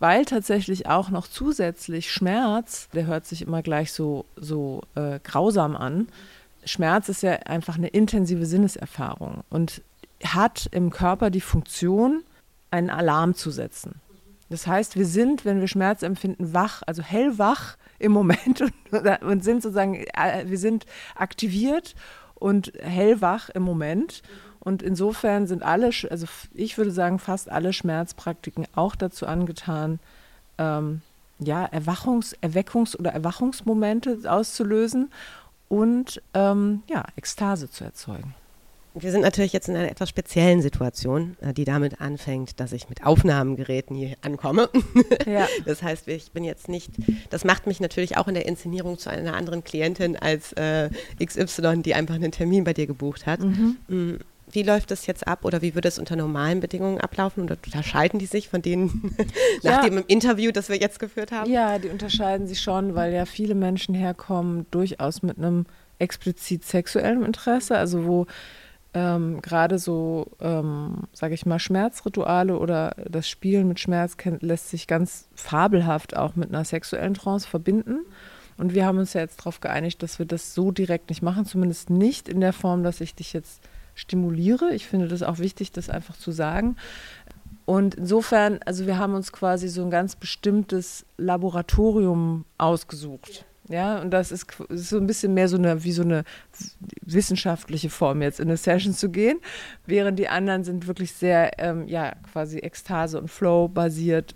weil 0.00 0.24
tatsächlich 0.24 0.88
auch 0.88 1.10
noch 1.10 1.28
zusätzlich 1.28 2.10
Schmerz, 2.10 2.88
der 2.94 3.06
hört 3.06 3.26
sich 3.26 3.42
immer 3.42 3.62
gleich 3.62 3.92
so, 3.92 4.24
so 4.34 4.82
äh, 4.96 5.20
grausam 5.22 5.76
an. 5.76 6.08
Schmerz 6.64 7.08
ist 7.08 7.22
ja 7.22 7.32
einfach 7.32 7.76
eine 7.76 7.88
intensive 7.88 8.46
Sinneserfahrung 8.46 9.44
und 9.50 9.82
hat 10.24 10.68
im 10.72 10.90
Körper 10.90 11.30
die 11.30 11.40
Funktion, 11.40 12.22
einen 12.70 12.90
Alarm 12.90 13.34
zu 13.34 13.50
setzen. 13.50 14.00
Das 14.48 14.66
heißt, 14.66 14.96
wir 14.96 15.06
sind, 15.06 15.44
wenn 15.44 15.60
wir 15.60 15.68
Schmerz 15.68 16.02
empfinden, 16.02 16.52
wach, 16.52 16.82
also 16.86 17.02
hellwach 17.02 17.76
im 17.98 18.12
Moment 18.12 18.60
und, 18.90 19.22
und 19.22 19.44
sind 19.44 19.62
sozusagen, 19.62 19.94
äh, 19.94 20.44
wir 20.46 20.58
sind 20.58 20.86
aktiviert 21.14 21.94
und 22.34 22.72
hellwach 22.80 23.48
im 23.50 23.62
Moment. 23.62 24.22
Und 24.58 24.82
insofern 24.82 25.46
sind 25.46 25.62
alle, 25.62 25.90
also 26.10 26.26
ich 26.52 26.76
würde 26.76 26.90
sagen, 26.90 27.18
fast 27.18 27.50
alle 27.50 27.72
Schmerzpraktiken 27.72 28.66
auch 28.74 28.94
dazu 28.94 29.26
angetan, 29.26 30.00
ähm, 30.58 31.00
ja, 31.38 31.64
Erwachungs-, 31.64 32.36
Erweckungs- 32.42 32.96
oder 32.96 33.12
Erwachungsmomente 33.12 34.18
auszulösen 34.30 35.10
und 35.68 36.20
ähm, 36.34 36.82
ja, 36.88 37.04
Ekstase 37.16 37.70
zu 37.70 37.84
erzeugen. 37.84 38.34
Wir 38.94 39.12
sind 39.12 39.20
natürlich 39.20 39.52
jetzt 39.52 39.68
in 39.68 39.76
einer 39.76 39.90
etwas 39.90 40.08
speziellen 40.08 40.62
Situation, 40.62 41.36
äh, 41.40 41.52
die 41.52 41.64
damit 41.64 42.00
anfängt, 42.00 42.58
dass 42.58 42.72
ich 42.72 42.88
mit 42.88 43.04
Aufnahmegeräten 43.04 43.96
hier 43.96 44.16
ankomme. 44.22 44.68
Ja. 45.26 45.46
Das 45.64 45.82
heißt, 45.82 46.08
ich 46.08 46.32
bin 46.32 46.44
jetzt 46.44 46.68
nicht, 46.68 46.90
das 47.28 47.44
macht 47.44 47.66
mich 47.66 47.80
natürlich 47.80 48.16
auch 48.16 48.28
in 48.28 48.34
der 48.34 48.46
Inszenierung 48.46 48.98
zu 48.98 49.10
einer 49.10 49.34
anderen 49.34 49.62
Klientin 49.62 50.16
als 50.16 50.52
äh, 50.54 50.90
XY, 51.24 51.82
die 51.82 51.94
einfach 51.94 52.14
einen 52.14 52.32
Termin 52.32 52.64
bei 52.64 52.72
dir 52.72 52.86
gebucht 52.86 53.26
hat. 53.26 53.40
Mhm. 53.40 53.76
Mm, 53.88 54.14
wie 54.52 54.62
läuft 54.62 54.90
das 54.90 55.06
jetzt 55.06 55.26
ab 55.28 55.44
oder 55.44 55.62
wie 55.62 55.74
würde 55.74 55.88
es 55.88 55.98
unter 55.98 56.16
normalen 56.16 56.60
Bedingungen 56.60 57.00
ablaufen 57.00 57.44
oder 57.44 57.56
unterscheiden 57.64 58.18
die 58.18 58.26
sich 58.26 58.48
von 58.48 58.62
denen 58.62 59.14
nach 59.62 59.82
ja. 59.84 59.88
dem 59.88 60.02
Interview, 60.06 60.50
das 60.50 60.68
wir 60.68 60.76
jetzt 60.76 60.98
geführt 60.98 61.30
haben? 61.30 61.50
Ja, 61.50 61.78
die 61.78 61.88
unterscheiden 61.88 62.46
sich 62.46 62.60
schon, 62.60 62.94
weil 62.94 63.12
ja 63.12 63.26
viele 63.26 63.54
Menschen 63.54 63.94
herkommen, 63.94 64.66
durchaus 64.70 65.22
mit 65.22 65.38
einem 65.38 65.66
explizit 65.98 66.64
sexuellen 66.64 67.24
Interesse, 67.24 67.76
also 67.76 68.04
wo 68.06 68.26
ähm, 68.92 69.40
gerade 69.40 69.78
so, 69.78 70.26
ähm, 70.40 71.04
sage 71.12 71.34
ich 71.34 71.46
mal, 71.46 71.58
Schmerzrituale 71.58 72.58
oder 72.58 72.94
das 73.08 73.28
Spielen 73.28 73.68
mit 73.68 73.78
Schmerz 73.78 74.16
lässt 74.40 74.70
sich 74.70 74.86
ganz 74.86 75.28
fabelhaft 75.34 76.16
auch 76.16 76.34
mit 76.36 76.48
einer 76.48 76.64
sexuellen 76.64 77.14
Trance 77.14 77.48
verbinden. 77.48 78.00
Und 78.56 78.74
wir 78.74 78.84
haben 78.84 78.98
uns 78.98 79.14
ja 79.14 79.20
jetzt 79.20 79.40
darauf 79.40 79.60
geeinigt, 79.60 80.02
dass 80.02 80.18
wir 80.18 80.26
das 80.26 80.54
so 80.54 80.70
direkt 80.70 81.08
nicht 81.08 81.22
machen, 81.22 81.46
zumindest 81.46 81.88
nicht 81.88 82.28
in 82.28 82.40
der 82.40 82.52
Form, 82.52 82.82
dass 82.82 83.00
ich 83.00 83.14
dich 83.14 83.32
jetzt 83.32 83.62
stimuliere. 83.94 84.74
Ich 84.74 84.86
finde 84.86 85.08
das 85.08 85.22
auch 85.22 85.38
wichtig, 85.38 85.72
das 85.72 85.88
einfach 85.88 86.16
zu 86.16 86.32
sagen. 86.32 86.76
Und 87.64 87.94
insofern, 87.94 88.58
also 88.66 88.86
wir 88.86 88.98
haben 88.98 89.14
uns 89.14 89.32
quasi 89.32 89.68
so 89.68 89.82
ein 89.82 89.90
ganz 89.90 90.16
bestimmtes 90.16 91.06
Laboratorium 91.16 92.44
ausgesucht. 92.58 93.46
Ja, 93.70 94.00
und 94.00 94.10
das 94.10 94.32
ist, 94.32 94.46
ist, 94.68 94.88
so 94.88 94.96
ein 94.96 95.06
bisschen 95.06 95.32
mehr 95.32 95.48
so 95.48 95.56
eine, 95.56 95.84
wie 95.84 95.92
so 95.92 96.02
eine 96.02 96.24
wissenschaftliche 97.02 97.88
Form, 97.88 98.20
jetzt 98.20 98.40
in 98.40 98.48
eine 98.48 98.56
Session 98.56 98.92
zu 98.92 99.10
gehen, 99.10 99.38
während 99.86 100.18
die 100.18 100.28
anderen 100.28 100.64
sind 100.64 100.88
wirklich 100.88 101.12
sehr, 101.12 101.52
ähm, 101.58 101.86
ja, 101.86 102.14
quasi 102.32 102.58
Ekstase 102.58 103.20
und 103.20 103.28
Flow 103.28 103.68
basiert. 103.68 104.34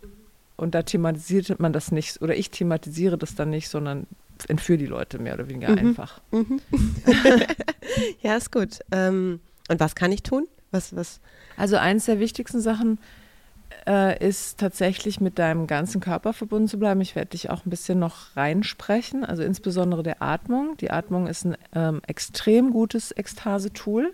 Und 0.57 0.77
da 0.77 0.83
thematisiert 0.83 1.59
man 1.59 1.73
das 1.73 1.91
nicht, 1.91 2.23
oder 2.23 2.37
ich 2.37 2.53
thematisiere 2.53 3.19
das 3.19 3.35
dann 3.35 3.51
nicht, 3.51 3.69
sondern 3.69 4.07
entführe 4.47 4.79
die 4.79 4.87
Leute 4.87 5.19
mehr 5.19 5.35
oder 5.35 5.49
weniger 5.49 5.71
mhm. 5.71 5.79
einfach. 5.79 6.21
Mhm. 6.31 6.61
ja, 8.23 8.37
ist 8.37 8.53
gut. 8.53 8.79
Ähm, 8.93 9.41
und 9.69 9.81
was 9.81 9.97
kann 9.97 10.13
ich 10.13 10.23
tun? 10.23 10.47
Was, 10.71 10.95
was? 10.95 11.21
Also 11.57 11.77
eines 11.77 12.05
der 12.05 12.21
wichtigsten 12.21 12.61
Sachen 12.61 12.99
äh, 13.87 14.27
ist 14.27 14.59
tatsächlich 14.59 15.21
mit 15.21 15.39
deinem 15.39 15.67
ganzen 15.67 16.01
Körper 16.01 16.33
verbunden 16.33 16.69
zu 16.69 16.79
bleiben. 16.79 17.01
Ich 17.01 17.15
werde 17.15 17.31
dich 17.31 17.51
auch 17.51 17.65
ein 17.65 17.71
bisschen 17.71 17.99
noch 17.99 18.37
reinsprechen, 18.37 19.25
also 19.25 19.43
insbesondere 19.43 20.03
der 20.03 20.23
Atmung. 20.23 20.77
Die 20.79 20.91
Atmung 20.91 21.27
ist 21.27 21.45
ein 21.45 21.57
ähm, 21.75 22.01
extrem 22.07 22.71
gutes 22.71 23.13
Ekstase-Tool. 23.13 24.13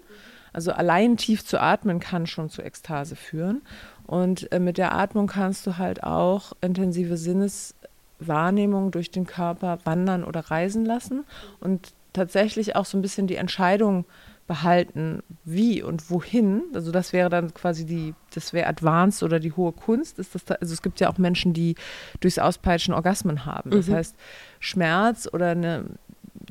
Also 0.52 0.72
allein 0.72 1.16
tief 1.16 1.44
zu 1.44 1.60
atmen 1.60 2.00
kann 2.00 2.26
schon 2.26 2.50
zu 2.50 2.62
Ekstase 2.62 3.14
führen. 3.14 3.62
Und 4.06 4.50
äh, 4.52 4.58
mit 4.58 4.78
der 4.78 4.94
Atmung 4.94 5.28
kannst 5.28 5.66
du 5.66 5.78
halt 5.78 6.02
auch 6.02 6.52
intensive 6.60 7.16
Sinneswahrnehmung 7.16 8.90
durch 8.90 9.10
den 9.10 9.26
Körper 9.26 9.78
wandern 9.84 10.24
oder 10.24 10.40
reisen 10.40 10.84
lassen 10.84 11.24
und 11.60 11.92
tatsächlich 12.12 12.74
auch 12.74 12.84
so 12.84 12.98
ein 12.98 13.02
bisschen 13.02 13.28
die 13.28 13.36
Entscheidung 13.36 14.04
behalten, 14.50 15.22
wie 15.44 15.80
und 15.80 16.10
wohin. 16.10 16.62
Also 16.74 16.90
das 16.90 17.12
wäre 17.12 17.30
dann 17.30 17.54
quasi 17.54 17.86
die, 17.86 18.14
das 18.34 18.52
wäre 18.52 18.66
Advanced 18.66 19.22
oder 19.22 19.38
die 19.38 19.52
hohe 19.52 19.70
Kunst. 19.70 20.18
Ist 20.18 20.34
das 20.34 20.44
da, 20.44 20.54
also 20.56 20.74
es 20.74 20.82
gibt 20.82 20.98
ja 20.98 21.08
auch 21.08 21.18
Menschen, 21.18 21.52
die 21.52 21.76
durchs 22.18 22.40
Auspeitschen 22.40 22.92
Orgasmen 22.92 23.46
haben. 23.46 23.70
Das 23.70 23.86
Mhm. 23.86 23.92
heißt, 23.94 24.16
Schmerz 24.58 25.28
oder 25.32 25.50
eine, 25.50 25.84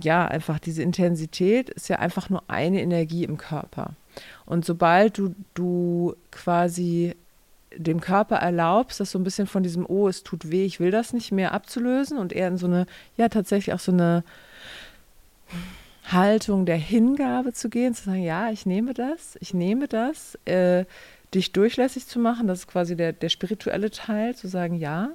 ja, 0.02 0.26
einfach 0.26 0.60
diese 0.60 0.82
Intensität 0.82 1.70
ist 1.70 1.90
ja 1.90 1.98
einfach 1.98 2.30
nur 2.30 2.42
eine 2.48 2.82
Energie 2.82 3.26
im 3.26 3.38
Körper. 3.38 3.92
Und 4.46 4.64
sobald 4.64 5.18
du, 5.18 5.36
du 5.56 6.16
quasi 6.32 7.16
dem 7.76 8.00
Körper 8.00 8.38
erlaubst, 8.38 9.02
das 9.02 9.12
so 9.12 9.20
ein 9.20 9.26
bisschen 9.26 9.46
von 9.46 9.62
diesem, 9.62 9.86
oh, 9.86 10.08
es 10.08 10.24
tut 10.24 10.50
weh, 10.52 10.64
ich 10.66 10.80
will 10.80 10.92
das 10.92 11.12
nicht 11.12 11.34
mehr 11.34 11.52
abzulösen 11.52 12.18
und 12.18 12.32
eher 12.32 12.48
in 12.48 12.58
so 12.58 12.66
eine, 12.68 12.86
ja, 13.18 13.28
tatsächlich 13.28 13.74
auch 13.76 13.80
so 13.80 13.92
eine 13.92 14.24
Haltung 16.12 16.66
der 16.66 16.78
Hingabe 16.78 17.54
zu 17.54 17.70
gehen, 17.70 17.94
zu 17.94 18.06
sagen, 18.06 18.24
ja, 18.24 18.52
ich 18.52 18.66
nehme 18.66 18.94
das, 18.94 19.38
ich 19.40 19.54
nehme 19.54 19.88
das, 19.88 20.38
äh, 20.46 20.86
dich 21.34 21.52
durchlässig 21.52 22.08
zu 22.08 22.20
machen, 22.20 22.48
das 22.48 22.60
ist 22.60 22.68
quasi 22.68 22.96
der, 22.96 23.14
der 23.14 23.30
spirituelle 23.30 23.92
Teil, 23.92 24.36
zu 24.36 24.48
sagen, 24.48 24.76
ja, 24.76 25.10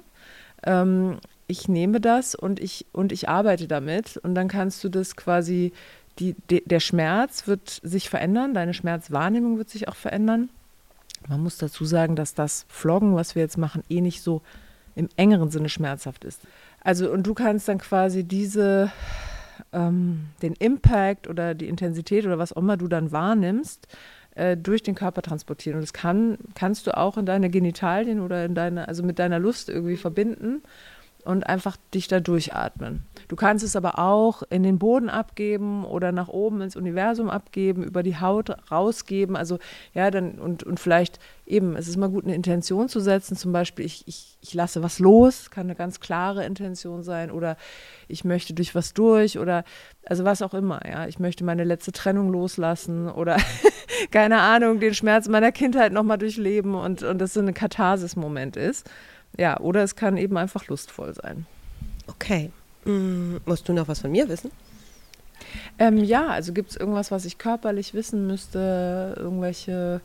ähm, 0.63 1.17
ich 1.47 1.67
nehme 1.67 2.01
das 2.01 2.35
und 2.35 2.59
ich, 2.59 2.85
und 2.91 3.11
ich 3.11 3.29
arbeite 3.29 3.67
damit 3.67 4.17
und 4.17 4.35
dann 4.35 4.47
kannst 4.47 4.83
du 4.83 4.89
das 4.89 5.15
quasi, 5.15 5.73
die, 6.19 6.33
de, 6.49 6.63
der 6.65 6.79
Schmerz 6.79 7.47
wird 7.47 7.81
sich 7.83 8.09
verändern, 8.09 8.53
deine 8.53 8.73
Schmerzwahrnehmung 8.73 9.57
wird 9.57 9.69
sich 9.69 9.87
auch 9.87 9.95
verändern. 9.95 10.49
Man 11.27 11.41
muss 11.41 11.57
dazu 11.57 11.85
sagen, 11.85 12.15
dass 12.15 12.33
das 12.33 12.65
Vloggen, 12.69 13.15
was 13.15 13.35
wir 13.35 13.41
jetzt 13.41 13.57
machen, 13.57 13.83
eh 13.89 14.01
nicht 14.01 14.21
so 14.21 14.41
im 14.95 15.09
engeren 15.17 15.51
Sinne 15.51 15.69
schmerzhaft 15.69 16.23
ist. 16.23 16.41
Also 16.81 17.11
und 17.11 17.23
du 17.23 17.33
kannst 17.33 17.67
dann 17.67 17.79
quasi 17.79 18.23
diese, 18.23 18.91
ähm, 19.73 20.27
den 20.41 20.53
Impact 20.53 21.27
oder 21.27 21.53
die 21.53 21.67
Intensität 21.67 22.25
oder 22.25 22.37
was 22.37 22.53
auch 22.53 22.61
immer 22.61 22.77
du 22.77 22.87
dann 22.87 23.11
wahrnimmst, 23.11 23.87
äh, 24.35 24.57
durch 24.57 24.83
den 24.83 24.95
Körper 24.95 25.21
transportieren. 25.21 25.77
Und 25.77 25.83
das 25.83 25.93
kann, 25.93 26.37
kannst 26.55 26.87
du 26.87 26.97
auch 26.97 27.17
in 27.17 27.25
deine 27.25 27.49
Genitalien 27.49 28.19
oder 28.19 28.45
in 28.45 28.55
deine, 28.55 28.87
also 28.87 29.03
mit 29.03 29.19
deiner 29.19 29.39
Lust 29.39 29.69
irgendwie 29.69 29.97
verbinden 29.97 30.61
und 31.25 31.47
einfach 31.47 31.77
dich 31.93 32.07
da 32.07 32.19
durchatmen. 32.19 33.03
Du 33.27 33.35
kannst 33.35 33.65
es 33.65 33.75
aber 33.75 33.97
auch 33.97 34.43
in 34.49 34.63
den 34.63 34.77
Boden 34.77 35.09
abgeben 35.09 35.83
oder 35.83 36.11
nach 36.11 36.27
oben 36.27 36.61
ins 36.61 36.75
Universum 36.75 37.29
abgeben, 37.29 37.83
über 37.83 38.03
die 38.03 38.19
Haut 38.19 38.51
rausgeben. 38.71 39.35
Also 39.35 39.57
ja, 39.93 40.11
dann 40.11 40.39
und, 40.39 40.63
und 40.63 40.79
vielleicht 40.79 41.19
eben, 41.45 41.75
es 41.75 41.87
ist 41.87 41.97
mal 41.97 42.09
gut, 42.09 42.25
eine 42.25 42.35
Intention 42.35 42.89
zu 42.89 42.99
setzen. 42.99 43.35
Zum 43.35 43.51
Beispiel, 43.51 43.85
ich, 43.85 44.03
ich, 44.07 44.37
ich 44.41 44.53
lasse 44.53 44.83
was 44.83 44.99
los, 44.99 45.49
kann 45.49 45.65
eine 45.65 45.75
ganz 45.75 45.99
klare 45.99 46.45
Intention 46.45 47.03
sein, 47.03 47.31
oder 47.31 47.57
ich 48.07 48.23
möchte 48.23 48.53
durch 48.53 48.75
was 48.75 48.93
durch 48.93 49.39
oder 49.39 49.63
also 50.05 50.23
was 50.23 50.41
auch 50.41 50.53
immer, 50.53 50.87
ja. 50.87 51.07
Ich 51.07 51.19
möchte 51.19 51.43
meine 51.43 51.63
letzte 51.63 51.91
Trennung 51.91 52.31
loslassen 52.31 53.09
oder 53.09 53.37
keine 54.11 54.41
Ahnung, 54.41 54.79
den 54.79 54.93
Schmerz 54.93 55.27
meiner 55.27 55.51
Kindheit 55.51 55.91
nochmal 55.91 56.19
durchleben 56.19 56.75
und, 56.75 57.01
und 57.01 57.19
das 57.19 57.33
so 57.33 57.39
ein 57.39 57.53
Katharsis-Moment 57.53 58.57
ist. 58.57 58.89
Ja, 59.37 59.59
oder 59.59 59.83
es 59.83 59.95
kann 59.95 60.17
eben 60.17 60.37
einfach 60.37 60.67
lustvoll 60.67 61.13
sein. 61.13 61.45
Okay. 62.07 62.51
Hm, 62.83 63.41
musst 63.45 63.67
du 63.67 63.73
noch 63.73 63.87
was 63.87 63.99
von 63.99 64.11
mir 64.11 64.29
wissen? 64.29 64.51
Ähm, 65.77 66.03
ja, 66.03 66.27
also 66.27 66.53
gibt 66.53 66.71
es 66.71 66.77
irgendwas, 66.77 67.11
was 67.11 67.25
ich 67.25 67.37
körperlich 67.37 67.93
wissen 67.93 68.27
müsste? 68.27 69.15
Irgendwelche 69.17 70.01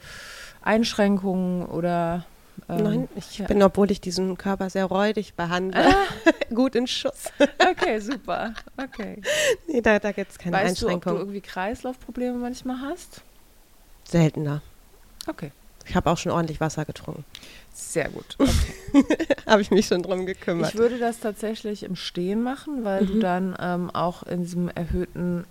Einschränkungen 0.62 1.66
oder. 1.66 2.24
Ähm, 2.68 2.82
Nein, 2.82 3.08
ich 3.14 3.38
ja. 3.38 3.46
bin, 3.46 3.62
obwohl 3.62 3.90
ich 3.90 4.00
diesen 4.00 4.36
Körper 4.36 4.68
sehr 4.68 4.86
räudig 4.86 5.34
behandle, 5.34 5.94
gut 6.54 6.74
in 6.74 6.86
Schuss. 6.86 7.32
Okay, 7.58 8.00
super. 8.00 8.54
Okay. 8.76 9.22
Nee, 9.68 9.80
da, 9.80 9.98
da 9.98 10.12
gibt 10.12 10.32
es 10.32 10.38
keine 10.38 10.56
weißt 10.56 10.82
du, 10.82 10.86
ob 10.86 10.90
du 10.90 10.94
Einschränkungen. 10.94 11.18
irgendwie 11.20 11.40
Kreislaufprobleme 11.40 12.36
manchmal 12.36 12.80
hast? 12.80 13.22
Seltener. 14.04 14.62
Okay. 15.26 15.52
Ich 15.90 15.96
habe 15.96 16.08
auch 16.08 16.18
schon 16.18 16.30
ordentlich 16.30 16.60
Wasser 16.60 16.84
getrunken. 16.84 17.24
Sehr 17.74 18.08
gut. 18.10 18.36
habe 19.46 19.60
ich 19.60 19.72
mich 19.72 19.86
schon 19.86 20.04
drum 20.04 20.24
gekümmert. 20.24 20.68
Ich 20.72 20.78
würde 20.78 21.00
das 21.00 21.18
tatsächlich 21.18 21.82
im 21.82 21.96
Stehen 21.96 22.44
machen, 22.44 22.84
weil 22.84 23.06
du 23.06 23.14
Mhm. 23.14 23.20
dann 23.20 23.56
ähm, 23.58 23.90
auch 23.90 24.22
in 24.22 24.42
diesem 24.44 24.68
erhöhten 24.68 25.44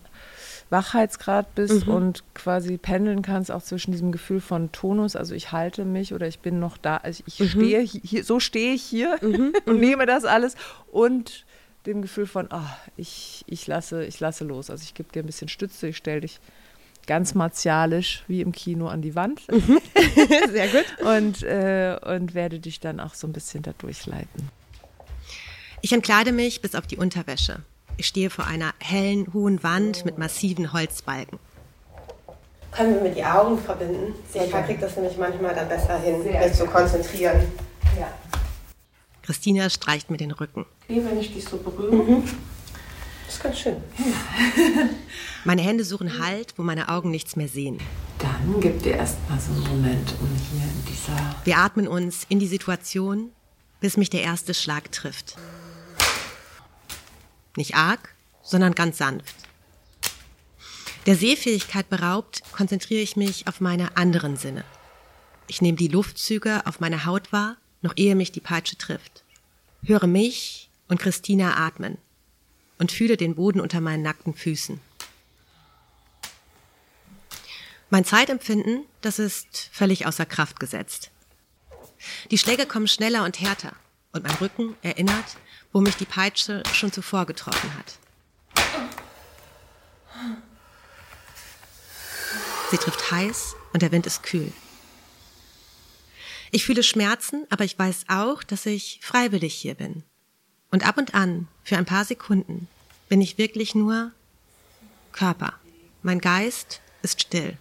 Wachheitsgrad 0.69 1.56
bist 1.56 1.86
Mhm. 1.88 1.93
und 1.93 2.23
quasi 2.36 2.78
pendeln 2.78 3.21
kannst 3.21 3.52
auch 3.52 3.62
zwischen 3.62 3.91
diesem 3.91 4.13
Gefühl 4.13 4.39
von 4.39 4.71
Tonus, 4.71 5.17
also 5.17 5.36
ich 5.36 5.52
halte 5.52 5.84
mich 5.84 6.13
oder 6.13 6.25
ich 6.28 6.39
bin 6.39 6.58
noch 6.60 6.78
da, 6.78 6.97
also 6.97 7.21
ich 7.28 7.39
Mhm. 7.41 7.45
stehe 7.49 7.82
hier, 7.82 8.23
so 8.23 8.39
stehe 8.39 8.73
ich 8.73 8.84
hier 8.84 9.17
und 9.65 9.80
nehme 9.80 10.06
das 10.06 10.23
alles 10.23 10.56
und 10.89 11.45
dem 11.86 12.02
Gefühl 12.02 12.28
von, 12.28 12.49
ah, 12.52 12.78
ich, 12.95 13.43
ich, 13.47 13.67
lasse, 13.67 14.06
ich 14.06 14.21
lasse 14.21 14.45
los. 14.45 14.69
Also 14.69 14.84
ich 14.84 14.93
gebe 14.93 15.12
dir 15.12 15.21
ein 15.21 15.25
bisschen 15.25 15.49
Stütze, 15.49 15.88
ich 15.89 15.97
stelle 15.97 16.21
dich 16.21 16.39
ganz 17.07 17.33
martialisch 17.35 18.23
wie 18.27 18.41
im 18.41 18.51
Kino 18.51 18.88
an 18.88 19.01
die 19.01 19.15
Wand. 19.15 19.41
Sehr 20.51 20.67
gut. 20.67 20.85
Und, 21.05 21.43
äh, 21.43 21.97
und 22.05 22.33
werde 22.33 22.59
dich 22.59 22.79
dann 22.79 22.99
auch 22.99 23.13
so 23.13 23.27
ein 23.27 23.33
bisschen 23.33 23.63
da 23.63 23.73
durchleiten. 23.77 24.49
Ich 25.81 25.93
entkleide 25.93 26.31
mich 26.31 26.62
bis 26.62 26.75
auf 26.75 26.88
die 26.88 26.97
Unterwäsche. 26.97 27.62
Ich 27.97 28.07
stehe 28.07 28.29
vor 28.29 28.47
einer 28.47 28.73
hellen, 28.79 29.33
hohen 29.33 29.63
Wand 29.63 30.05
mit 30.05 30.17
massiven 30.17 30.71
Holzbalken. 30.73 31.39
Können 32.71 32.95
wir 32.95 33.01
mir 33.01 33.12
die 33.12 33.23
Augen 33.23 33.57
verbinden? 33.57 34.13
Sehr 34.31 34.45
ich 34.45 34.51
gerne. 34.51 34.67
kriege 34.67 34.79
das 34.81 34.95
nämlich 34.95 35.17
manchmal 35.17 35.55
dann 35.55 35.67
besser 35.67 35.99
hin, 35.99 36.21
Sehr 36.23 36.39
mich 36.47 36.53
zu 36.53 36.65
konzentrieren. 36.65 37.41
Ja. 37.99 38.07
Christina 39.23 39.69
streicht 39.69 40.09
mir 40.09 40.17
den 40.17 40.31
Rücken. 40.31 40.65
Wie 40.88 41.03
wenn 41.03 41.19
ich 41.19 41.33
dich 41.33 41.45
so 41.45 41.57
berühre. 41.57 42.23
Das 43.29 43.35
ist 43.35 43.43
ganz 43.43 43.59
schön. 43.59 43.77
Meine 45.45 45.61
Hände 45.61 45.83
suchen 45.83 46.17
Halt, 46.17 46.55
wo 46.57 46.63
meine 46.63 46.89
Augen 46.89 47.11
nichts 47.11 47.35
mehr 47.35 47.47
sehen. 47.47 47.79
Dann 48.17 48.59
gib 48.59 48.81
dir 48.81 48.93
erstmal 48.93 49.39
so 49.39 49.51
einen 49.51 49.67
Moment, 49.67 50.15
um 50.19 50.27
hier 50.51 50.63
in 50.63 50.85
dieser. 50.87 51.35
Wir 51.43 51.59
atmen 51.59 51.87
uns 51.87 52.25
in 52.27 52.39
die 52.39 52.47
Situation, 52.47 53.31
bis 53.81 53.97
mich 53.97 54.09
der 54.09 54.23
erste 54.23 54.55
Schlag 54.55 54.91
trifft. 54.91 55.35
Nicht 57.55 57.75
arg, 57.75 58.15
sondern 58.41 58.73
ganz 58.73 58.97
sanft. 58.97 59.35
Der 61.05 61.15
Sehfähigkeit 61.15 61.87
beraubt, 61.87 62.41
konzentriere 62.51 63.01
ich 63.01 63.15
mich 63.15 63.47
auf 63.47 63.61
meine 63.61 63.95
anderen 63.95 64.37
Sinne. 64.37 64.63
Ich 65.45 65.61
nehme 65.61 65.77
die 65.77 65.87
Luftzüge 65.87 66.65
auf 66.65 66.79
meiner 66.79 67.05
Haut 67.05 67.31
wahr, 67.31 67.57
noch 67.83 67.93
ehe 67.95 68.15
mich 68.15 68.31
die 68.31 68.41
Peitsche 68.41 68.75
trifft. 68.75 69.23
Höre 69.83 70.07
mich 70.07 70.71
und 70.87 70.99
Christina 70.99 71.57
atmen 71.57 71.99
und 72.79 72.91
fühle 72.91 73.17
den 73.17 73.35
Boden 73.35 73.61
unter 73.61 73.81
meinen 73.81 74.01
nackten 74.01 74.33
Füßen. 74.33 74.81
Mein 77.91 78.05
Zeitempfinden, 78.05 78.85
das 79.01 79.19
ist 79.19 79.69
völlig 79.71 80.07
außer 80.07 80.25
Kraft 80.25 80.59
gesetzt. 80.59 81.11
Die 82.31 82.37
Schläge 82.37 82.65
kommen 82.65 82.87
schneller 82.87 83.23
und 83.25 83.39
härter 83.39 83.73
und 84.13 84.23
mein 84.23 84.35
Rücken 84.35 84.75
erinnert, 84.81 85.37
wo 85.71 85.81
mich 85.81 85.95
die 85.95 86.05
Peitsche 86.05 86.63
schon 86.73 86.91
zuvor 86.91 87.25
getroffen 87.25 87.71
hat. 87.75 87.99
Sie 92.71 92.77
trifft 92.77 93.11
heiß 93.11 93.55
und 93.73 93.81
der 93.81 93.91
Wind 93.91 94.05
ist 94.05 94.23
kühl. 94.23 94.51
Ich 96.51 96.65
fühle 96.65 96.83
Schmerzen, 96.83 97.45
aber 97.49 97.63
ich 97.63 97.77
weiß 97.77 98.05
auch, 98.07 98.43
dass 98.43 98.65
ich 98.65 98.99
freiwillig 99.01 99.53
hier 99.53 99.75
bin. 99.75 100.03
Und 100.71 100.86
ab 100.86 100.97
und 100.97 101.15
an, 101.15 101.47
für 101.63 101.77
ein 101.77 101.86
paar 101.86 102.05
Sekunden, 102.05 102.67
bin 103.08 103.21
ich 103.21 103.38
wirklich 103.38 103.73
nur 103.73 104.12
Körper. 105.12 105.53
Mein 106.03 106.19
Geist 106.19 106.82
ist 107.01 107.21
still. 107.21 107.58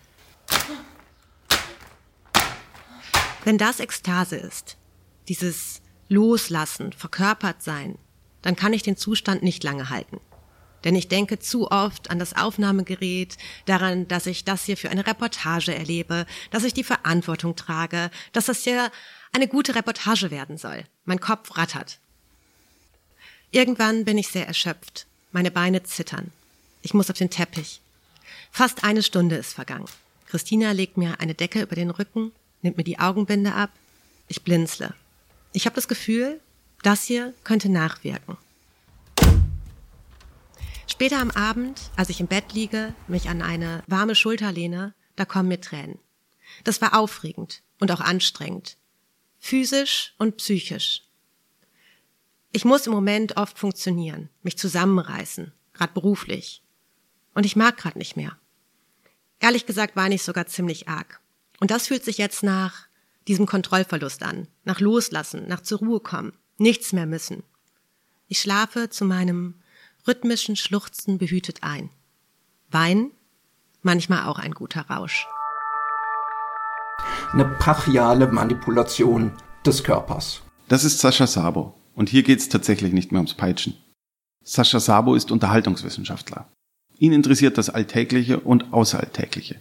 Wenn 3.45 3.57
das 3.57 3.81
Ekstase 3.81 4.37
ist, 4.37 4.77
dieses 5.29 5.81
Loslassen, 6.09 6.93
verkörpert 6.93 7.63
sein, 7.63 7.99
dann 8.43 8.57
kann 8.57 8.73
ich 8.73 8.83
den 8.83 8.97
Zustand 8.97 9.43
nicht 9.43 9.65
lange 9.65 9.89
halten. 9.89 10.21
Denn 10.85 10.95
ich 10.95 11.09
denke 11.09 11.39
zu 11.39 11.71
oft 11.71 12.11
an 12.11 12.19
das 12.19 12.37
Aufnahmegerät, 12.37 13.37
daran, 13.65 14.07
dass 14.07 14.27
ich 14.27 14.45
das 14.45 14.65
hier 14.65 14.77
für 14.77 14.91
eine 14.91 15.07
Reportage 15.07 15.75
erlebe, 15.75 16.27
dass 16.51 16.65
ich 16.65 16.75
die 16.75 16.85
Verantwortung 16.85 17.57
trage, 17.57 18.11
dass 18.33 18.47
das 18.47 18.63
hier 18.63 18.91
eine 19.33 19.49
gute 19.49 19.75
Reportage 19.75 20.31
werden 20.31 20.57
soll. 20.57 20.85
Mein 21.05 21.21
Kopf 21.21 21.57
rattert. 21.57 22.01
Irgendwann 23.51 24.05
bin 24.05 24.19
ich 24.19 24.29
sehr 24.29 24.47
erschöpft. 24.47 25.07
Meine 25.33 25.51
Beine 25.51 25.83
zittern. 25.83 26.33
Ich 26.83 26.95
muss 26.95 27.11
auf 27.11 27.17
den 27.17 27.31
Teppich. 27.31 27.81
Fast 28.51 28.85
eine 28.85 29.03
Stunde 29.03 29.37
ist 29.37 29.55
vergangen. 29.55 29.89
Christina 30.27 30.73
legt 30.73 30.97
mir 30.99 31.21
eine 31.21 31.35
Decke 31.35 31.63
über 31.63 31.75
den 31.75 31.91
Rücken, 31.91 32.33
nimmt 32.61 32.77
mir 32.77 32.85
die 32.85 32.99
Augenbinde 32.99 33.55
ab. 33.55 33.71
Ich 34.29 34.43
blinzle. 34.43 34.95
Ich 35.53 35.65
habe 35.65 35.75
das 35.75 35.89
Gefühl, 35.89 36.41
das 36.83 37.05
hier 37.05 37.33
könnte 37.45 37.71
nachwirken. 37.71 38.37
Später 40.87 41.19
am 41.21 41.31
Abend, 41.31 41.81
als 41.97 42.11
ich 42.11 42.21
im 42.21 42.27
Bett 42.27 42.53
liege, 42.53 42.95
mich 43.07 43.29
an 43.29 43.41
eine 43.41 43.83
warme 43.87 44.15
Schulter 44.15 44.53
lehne, 44.53 44.95
da 45.17 45.25
kommen 45.25 45.49
mir 45.49 45.61
Tränen. 45.61 45.99
Das 46.65 46.83
war 46.83 46.99
aufregend 46.99 47.63
und 47.81 47.91
auch 47.91 48.01
anstrengend. 48.01 48.77
Physisch 49.39 50.15
und 50.19 50.37
psychisch. 50.37 51.08
Ich 52.53 52.65
muss 52.65 52.87
im 52.87 52.93
Moment 52.93 53.37
oft 53.37 53.59
funktionieren, 53.59 54.31
mich 54.43 54.57
zusammenreißen, 54.57 55.53
gerade 55.75 55.93
beruflich. 55.93 56.63
Und 57.35 57.45
ich 57.45 57.57
mag 57.57 57.77
gerade 57.77 57.99
nicht 57.99 58.17
mehr. 58.17 58.39
Ehrlich 59.39 59.67
gesagt 59.67 59.97
weine 59.97 60.15
ich 60.15 60.23
sogar 60.23 60.47
ziemlich 60.47 60.89
arg. 60.89 61.21
Und 61.61 61.71
das 61.71 61.89
fühlt 61.89 62.05
sich 62.05 62.19
jetzt 62.19 62.43
nach 62.43 62.89
diesem 63.29 63.47
Kontrollverlust 63.47 64.23
an, 64.23 64.49
nach 64.65 64.81
Loslassen, 64.81 65.47
nach 65.47 65.61
zur 65.61 65.81
Ruhe 65.81 66.01
kommen, 66.01 66.33
nichts 66.57 66.93
mehr 66.93 67.07
müssen. 67.07 67.43
Ich 68.27 68.41
schlafe 68.41 68.89
zu 68.89 69.05
meinem 69.05 69.61
rhythmischen 70.07 70.57
Schluchzen 70.57 71.19
behütet 71.19 71.63
ein. 71.63 71.91
Wein, 72.71 73.11
manchmal 73.83 74.27
auch 74.27 74.39
ein 74.39 74.53
guter 74.53 74.83
Rausch. 74.89 75.27
Eine 77.33 77.45
brachiale 77.45 78.27
Manipulation 78.27 79.33
des 79.65 79.85
Körpers. 79.85 80.41
Das 80.69 80.85
ist 80.85 80.99
Sascha 80.99 81.27
Sabo. 81.27 81.75
Und 81.99 82.09
hier 82.09 82.23
geht's 82.23 82.49
tatsächlich 82.49 82.93
nicht 82.93 83.11
mehr 83.11 83.19
ums 83.19 83.35
Peitschen. 83.35 83.75
Sascha 84.45 84.79
Sabo 84.79 85.17
ist 85.17 85.33
Unterhaltungswissenschaftler. 85.33 86.47
Ihn 87.01 87.13
interessiert 87.13 87.59
das 87.59 87.71
Alltägliche 87.71 88.39
und 88.39 88.73
Außeralltägliche. 88.73 89.57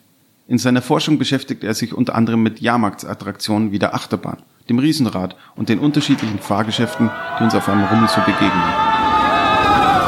In 0.48 0.60
seiner 0.60 0.84
Forschung 0.84 1.18
beschäftigt 1.18 1.64
er 1.64 1.74
sich 1.74 1.96
unter 1.96 2.14
anderem 2.14 2.44
mit 2.44 2.62
Jahrmarktsattraktionen 2.62 3.72
wie 3.72 3.80
der 3.80 3.96
Achterbahn, 3.96 4.44
dem 4.70 4.78
Riesenrad 4.78 5.36
und 5.56 5.70
den 5.70 5.80
unterschiedlichen 5.80 6.38
Fahrgeschäften, 6.38 7.10
die 7.40 7.44
uns 7.44 7.56
auf 7.56 7.68
einem 7.68 7.86
Rummel 7.86 8.08
so 8.08 8.22
begegnen. 8.22 8.52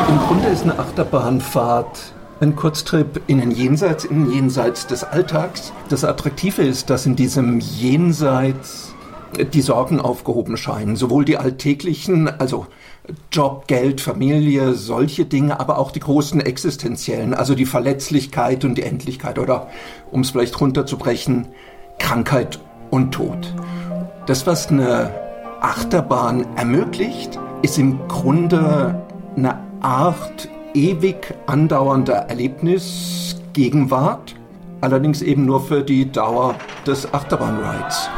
Im 0.07 0.19
Grunde 0.19 0.49
ist 0.49 0.61
eine 0.61 0.77
Achterbahnfahrt 0.77 2.13
ein 2.41 2.55
Kurztrip 2.55 3.23
in 3.25 3.39
den 3.39 3.49
Jenseits, 3.49 4.05
in 4.05 4.25
den 4.25 4.31
Jenseits 4.31 4.85
des 4.85 5.03
Alltags. 5.03 5.73
Das 5.89 6.05
Attraktive 6.05 6.61
ist, 6.61 6.91
dass 6.91 7.07
in 7.07 7.15
diesem 7.15 7.59
Jenseits 7.59 8.93
die 9.53 9.61
Sorgen 9.61 9.99
aufgehoben 9.99 10.57
scheinen. 10.57 10.95
Sowohl 10.95 11.25
die 11.25 11.37
alltäglichen, 11.37 12.27
also 12.39 12.67
Job, 13.31 13.67
Geld, 13.67 14.01
Familie, 14.01 14.73
solche 14.73 15.25
Dinge, 15.25 15.59
aber 15.59 15.77
auch 15.77 15.91
die 15.91 15.99
großen 15.99 16.41
existenziellen, 16.41 17.33
also 17.33 17.55
die 17.55 17.65
Verletzlichkeit 17.65 18.65
und 18.65 18.75
die 18.75 18.83
Endlichkeit 18.83 19.39
oder, 19.39 19.67
um 20.11 20.21
es 20.21 20.31
vielleicht 20.31 20.59
runterzubrechen, 20.59 21.47
Krankheit 21.97 22.59
und 22.91 23.11
Tod. 23.11 23.53
Das, 24.25 24.47
was 24.47 24.67
eine 24.67 25.11
Achterbahn 25.61 26.45
ermöglicht, 26.55 27.39
ist 27.61 27.77
im 27.77 27.99
Grunde 28.07 29.01
eine 29.35 29.59
Art 29.81 30.47
ewig 30.73 31.35
andauernder 31.47 32.29
Erlebnisgegenwart, 32.29 34.35
allerdings 34.81 35.21
eben 35.21 35.45
nur 35.45 35.61
für 35.61 35.83
die 35.83 36.11
Dauer 36.11 36.55
des 36.85 37.13
Achterbahnrides. 37.13 38.09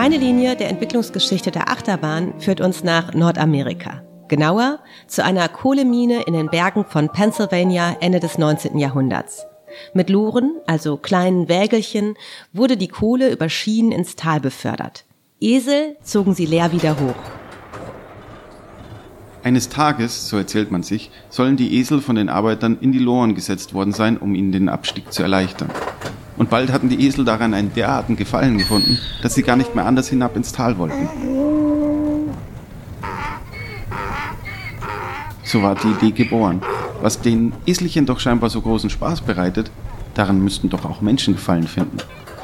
Eine 0.00 0.16
Linie 0.16 0.56
der 0.56 0.70
Entwicklungsgeschichte 0.70 1.50
der 1.50 1.68
Achterbahn 1.68 2.32
führt 2.40 2.62
uns 2.62 2.82
nach 2.82 3.12
Nordamerika. 3.12 4.02
Genauer 4.28 4.78
zu 5.06 5.22
einer 5.22 5.46
Kohlemine 5.50 6.22
in 6.22 6.32
den 6.32 6.48
Bergen 6.48 6.86
von 6.86 7.10
Pennsylvania 7.10 7.98
Ende 8.00 8.18
des 8.18 8.38
19. 8.38 8.78
Jahrhunderts. 8.78 9.44
Mit 9.92 10.08
Loren, 10.08 10.54
also 10.66 10.96
kleinen 10.96 11.50
Wägelchen, 11.50 12.14
wurde 12.54 12.78
die 12.78 12.88
Kohle 12.88 13.30
über 13.30 13.50
Schienen 13.50 13.92
ins 13.92 14.16
Tal 14.16 14.40
befördert. 14.40 15.04
Esel 15.38 15.98
zogen 16.02 16.32
sie 16.32 16.46
leer 16.46 16.72
wieder 16.72 16.98
hoch. 16.98 17.20
Eines 19.42 19.68
Tages, 19.68 20.30
so 20.30 20.38
erzählt 20.38 20.70
man 20.70 20.82
sich, 20.82 21.10
sollen 21.28 21.58
die 21.58 21.76
Esel 21.76 22.00
von 22.00 22.16
den 22.16 22.30
Arbeitern 22.30 22.78
in 22.80 22.92
die 22.92 22.98
Loren 22.98 23.34
gesetzt 23.34 23.74
worden 23.74 23.92
sein, 23.92 24.16
um 24.16 24.34
ihnen 24.34 24.50
den 24.50 24.70
Abstieg 24.70 25.12
zu 25.12 25.22
erleichtern. 25.22 25.68
Und 26.40 26.48
bald 26.48 26.72
hatten 26.72 26.88
die 26.88 27.06
Esel 27.06 27.26
daran 27.26 27.52
einen 27.52 27.74
derartigen 27.74 28.16
Gefallen 28.16 28.56
gefunden, 28.56 28.98
dass 29.20 29.34
sie 29.34 29.42
gar 29.42 29.56
nicht 29.56 29.74
mehr 29.74 29.84
anders 29.84 30.08
hinab 30.08 30.36
ins 30.36 30.52
Tal 30.52 30.78
wollten. 30.78 31.06
So 35.42 35.62
war 35.62 35.74
die 35.74 35.88
Idee 35.88 36.12
geboren. 36.12 36.62
Was 37.02 37.20
den 37.20 37.52
Eselchen 37.66 38.06
doch 38.06 38.20
scheinbar 38.20 38.48
so 38.48 38.62
großen 38.62 38.88
Spaß 38.88 39.20
bereitet, 39.20 39.70
daran 40.14 40.42
müssten 40.42 40.70
doch 40.70 40.86
auch 40.86 41.02
Menschen 41.02 41.34
Gefallen 41.34 41.68
finden. 41.68 41.98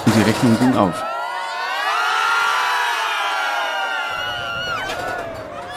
Und 0.04 0.14
die 0.14 0.22
Rechnung 0.28 0.58
ging 0.58 0.76
auf. 0.76 1.02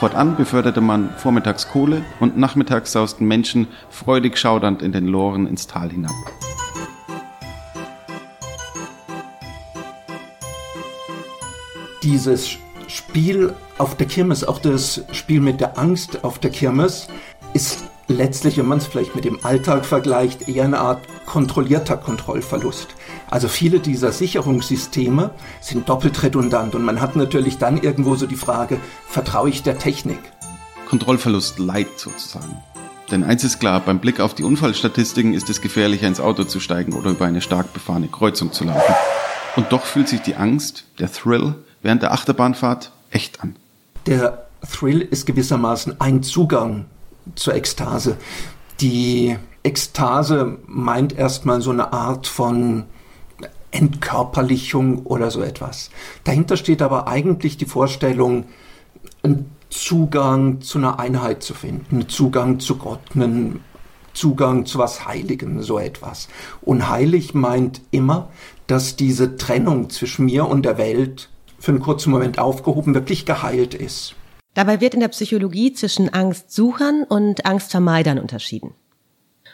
Fortan 0.02 0.36
beförderte 0.36 0.82
man 0.82 1.12
vormittags 1.16 1.70
Kohle 1.70 2.04
und 2.20 2.38
nachmittags 2.38 2.92
sausten 2.92 3.26
Menschen 3.26 3.68
freudig 3.90 4.38
schaudernd 4.38 4.82
in 4.82 4.92
den 4.92 5.08
Loren 5.08 5.48
ins 5.48 5.68
Tal 5.68 5.90
hinab. 5.90 6.12
Dieses 12.10 12.58
Spiel 12.88 13.54
auf 13.78 13.96
der 13.96 14.08
Kirmes, 14.08 14.44
auch 14.44 14.58
das 14.58 15.04
Spiel 15.12 15.42
mit 15.42 15.62
der 15.62 15.78
Angst 15.78 16.24
auf 16.24 16.40
der 16.40 16.50
Kirmes, 16.50 17.08
ist 17.54 17.84
letztlich, 18.08 18.58
wenn 18.58 18.66
man 18.66 18.80
es 18.80 18.88
vielleicht 18.88 19.16
mit 19.16 19.26
dem 19.26 19.46
Alltag 19.46 19.86
vergleicht, 19.86 20.50
eher 20.50 20.64
eine 20.64 20.80
Art 20.80 21.02
kontrollierter 21.28 21.98
Kontrollverlust. 21.98 22.88
Also 23.30 23.48
viele 23.48 23.80
dieser 23.80 24.12
Sicherungssysteme 24.12 25.30
sind 25.62 25.88
doppelt 25.88 26.24
redundant 26.24 26.74
und 26.74 26.84
man 26.84 27.00
hat 27.00 27.16
natürlich 27.16 27.60
dann 27.60 27.80
irgendwo 27.80 28.16
so 28.16 28.26
die 28.26 28.36
Frage, 28.36 28.80
vertraue 29.08 29.50
ich 29.50 29.62
der 29.62 29.78
Technik? 29.78 30.20
Kontrollverlust 30.88 31.60
light 31.60 32.00
sozusagen. 32.00 32.58
Denn 33.12 33.24
eins 33.24 33.44
ist 33.44 33.60
klar, 33.60 33.82
beim 33.82 34.00
Blick 34.00 34.20
auf 34.20 34.34
die 34.34 34.44
Unfallstatistiken 34.44 35.36
ist 35.36 35.48
es 35.52 35.62
gefährlicher 35.62 36.08
ins 36.08 36.20
Auto 36.20 36.44
zu 36.44 36.60
steigen 36.60 36.94
oder 36.94 37.12
über 37.12 37.26
eine 37.26 37.42
stark 37.42 37.72
befahrene 37.72 38.08
Kreuzung 38.08 38.52
zu 38.52 38.64
laufen. 38.64 38.96
Und 39.56 39.72
doch 39.72 39.86
fühlt 39.86 40.08
sich 40.08 40.22
die 40.22 40.36
Angst, 40.36 40.86
der 40.98 41.12
Thrill, 41.12 41.54
während 41.82 42.02
der 42.02 42.14
Achterbahnfahrt 42.14 42.92
echt 43.12 43.42
an. 43.42 43.56
Der 44.06 44.46
Thrill 44.72 45.02
ist 45.02 45.26
gewissermaßen 45.26 46.00
ein 46.00 46.24
Zugang 46.24 46.86
zur 47.36 47.56
Ekstase. 47.56 48.18
Die 48.82 49.38
Ekstase 49.64 50.58
meint 50.66 51.18
erstmal 51.18 51.62
so 51.62 51.72
eine 51.72 51.94
Art 51.94 52.28
von 52.28 52.86
Entkörperlichung 53.72 55.06
oder 55.06 55.32
so 55.32 55.42
etwas. 55.42 55.92
Dahinter 56.24 56.58
steht 56.58 56.82
aber 56.82 57.08
eigentlich 57.08 57.58
die 57.58 57.66
Vorstellung, 57.66 58.46
einen 59.22 59.52
Zugang 59.70 60.62
zu 60.62 60.80
einer 60.80 61.00
Einheit 61.00 61.44
zu 61.44 61.54
finden, 61.54 61.98
einen 61.98 62.10
Zugang 62.10 62.60
zu 62.60 62.78
Gott, 62.78 63.02
einen 63.14 63.62
Zugang 64.14 64.66
zu 64.66 64.80
was 64.80 65.06
Heiligen, 65.06 65.62
so 65.62 65.78
etwas. 65.78 66.30
Und 66.62 66.90
heilig 66.90 67.34
meint 67.34 67.82
immer, 67.92 68.30
dass 68.66 68.96
diese 68.96 69.38
Trennung 69.38 69.90
zwischen 69.90 70.26
mir 70.26 70.48
und 70.48 70.64
der 70.64 70.78
Welt 70.78 71.30
für 71.60 71.72
einen 71.72 71.82
kurzen 71.82 72.12
Moment 72.12 72.40
aufgehoben, 72.40 72.94
wirklich 72.94 73.26
geheilt 73.26 73.74
ist. 73.74 74.16
Dabei 74.54 74.82
wird 74.82 74.94
in 74.94 75.00
der 75.00 75.10
Psychologie 75.10 75.74
zwischen 75.74 76.14
Angstsuchern 76.14 77.04
und 77.08 77.46
Angstvermeidern 77.46 78.20
unterschieden. 78.20 78.74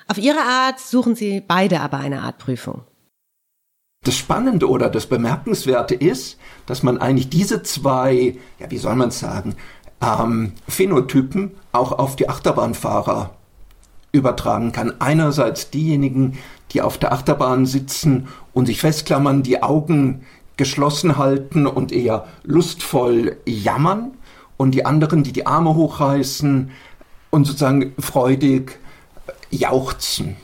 Auf 0.08 0.18
ihre 0.18 0.40
Art 0.40 0.80
suchen 0.80 1.16
sie 1.16 1.42
beide 1.42 1.82
aber 1.82 1.98
eine 1.98 2.22
Art 2.22 2.38
Prüfung. 2.38 2.84
Das 4.04 4.16
Spannende 4.16 4.70
oder 4.70 4.90
das 4.90 5.08
Bemerkenswerte 5.08 5.96
ist, 5.96 6.38
dass 6.68 6.84
man 6.84 7.00
eigentlich 7.00 7.30
diese 7.30 7.64
zwei, 7.64 8.38
ja, 8.60 8.70
wie 8.70 8.78
soll 8.78 8.96
man 8.96 9.10
es 9.10 9.20
sagen, 9.20 9.56
ähm, 10.02 10.54
Phänotypen 10.68 11.52
auch 11.72 11.92
auf 11.92 12.16
die 12.16 12.30
Achterbahnfahrer 12.30 13.32
übertragen 14.12 14.72
kann. 14.72 15.02
Einerseits 15.02 15.72
diejenigen, 15.72 16.38
die 16.72 16.82
auf 16.82 16.98
der 16.98 17.14
Achterbahn 17.14 17.66
sitzen 17.66 18.28
und 18.54 18.68
sich 18.68 18.80
festklammern, 18.80 19.44
die 19.44 19.64
Augen 19.64 20.24
geschlossen 20.58 21.18
halten 21.18 21.68
und 21.68 21.92
eher 21.92 22.28
lustvoll 22.44 23.38
jammern 23.46 24.12
und 24.58 24.72
die 24.72 24.86
anderen, 24.86 25.24
die 25.24 25.34
die 25.34 25.46
Arme 25.46 25.76
hochreißen 25.76 26.72
und 27.30 27.46
sozusagen 27.46 27.94
freudig 28.00 28.80
jauchzen. 29.52 30.38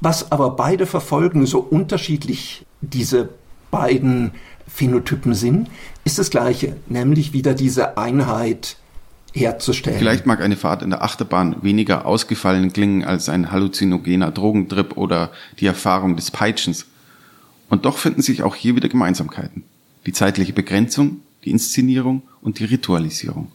Was 0.00 0.30
aber 0.30 0.50
beide 0.50 0.86
verfolgen, 0.86 1.46
so 1.46 1.58
unterschiedlich 1.58 2.64
diese 2.80 3.30
beiden 3.70 4.32
Phänotypen 4.66 5.34
sind, 5.34 5.68
ist 6.04 6.18
das 6.18 6.30
gleiche, 6.30 6.76
nämlich 6.86 7.32
wieder 7.32 7.54
diese 7.54 7.98
Einheit 7.98 8.76
herzustellen. 9.32 9.98
Vielleicht 9.98 10.26
mag 10.26 10.40
eine 10.40 10.56
Fahrt 10.56 10.82
in 10.82 10.90
der 10.90 11.02
Achterbahn 11.02 11.56
weniger 11.62 12.06
ausgefallen 12.06 12.72
klingen 12.72 13.04
als 13.04 13.28
ein 13.28 13.50
halluzinogener 13.50 14.30
Drogentrip 14.30 14.96
oder 14.96 15.30
die 15.60 15.66
Erfahrung 15.66 16.16
des 16.16 16.30
Peitschens. 16.30 16.86
Und 17.68 17.84
doch 17.84 17.98
finden 17.98 18.22
sich 18.22 18.42
auch 18.42 18.54
hier 18.54 18.76
wieder 18.76 18.88
Gemeinsamkeiten. 18.88 19.64
Die 20.06 20.12
zeitliche 20.12 20.52
Begrenzung, 20.52 21.20
die 21.44 21.50
Inszenierung 21.50 22.22
und 22.40 22.58
die 22.58 22.64
Ritualisierung. 22.64 23.52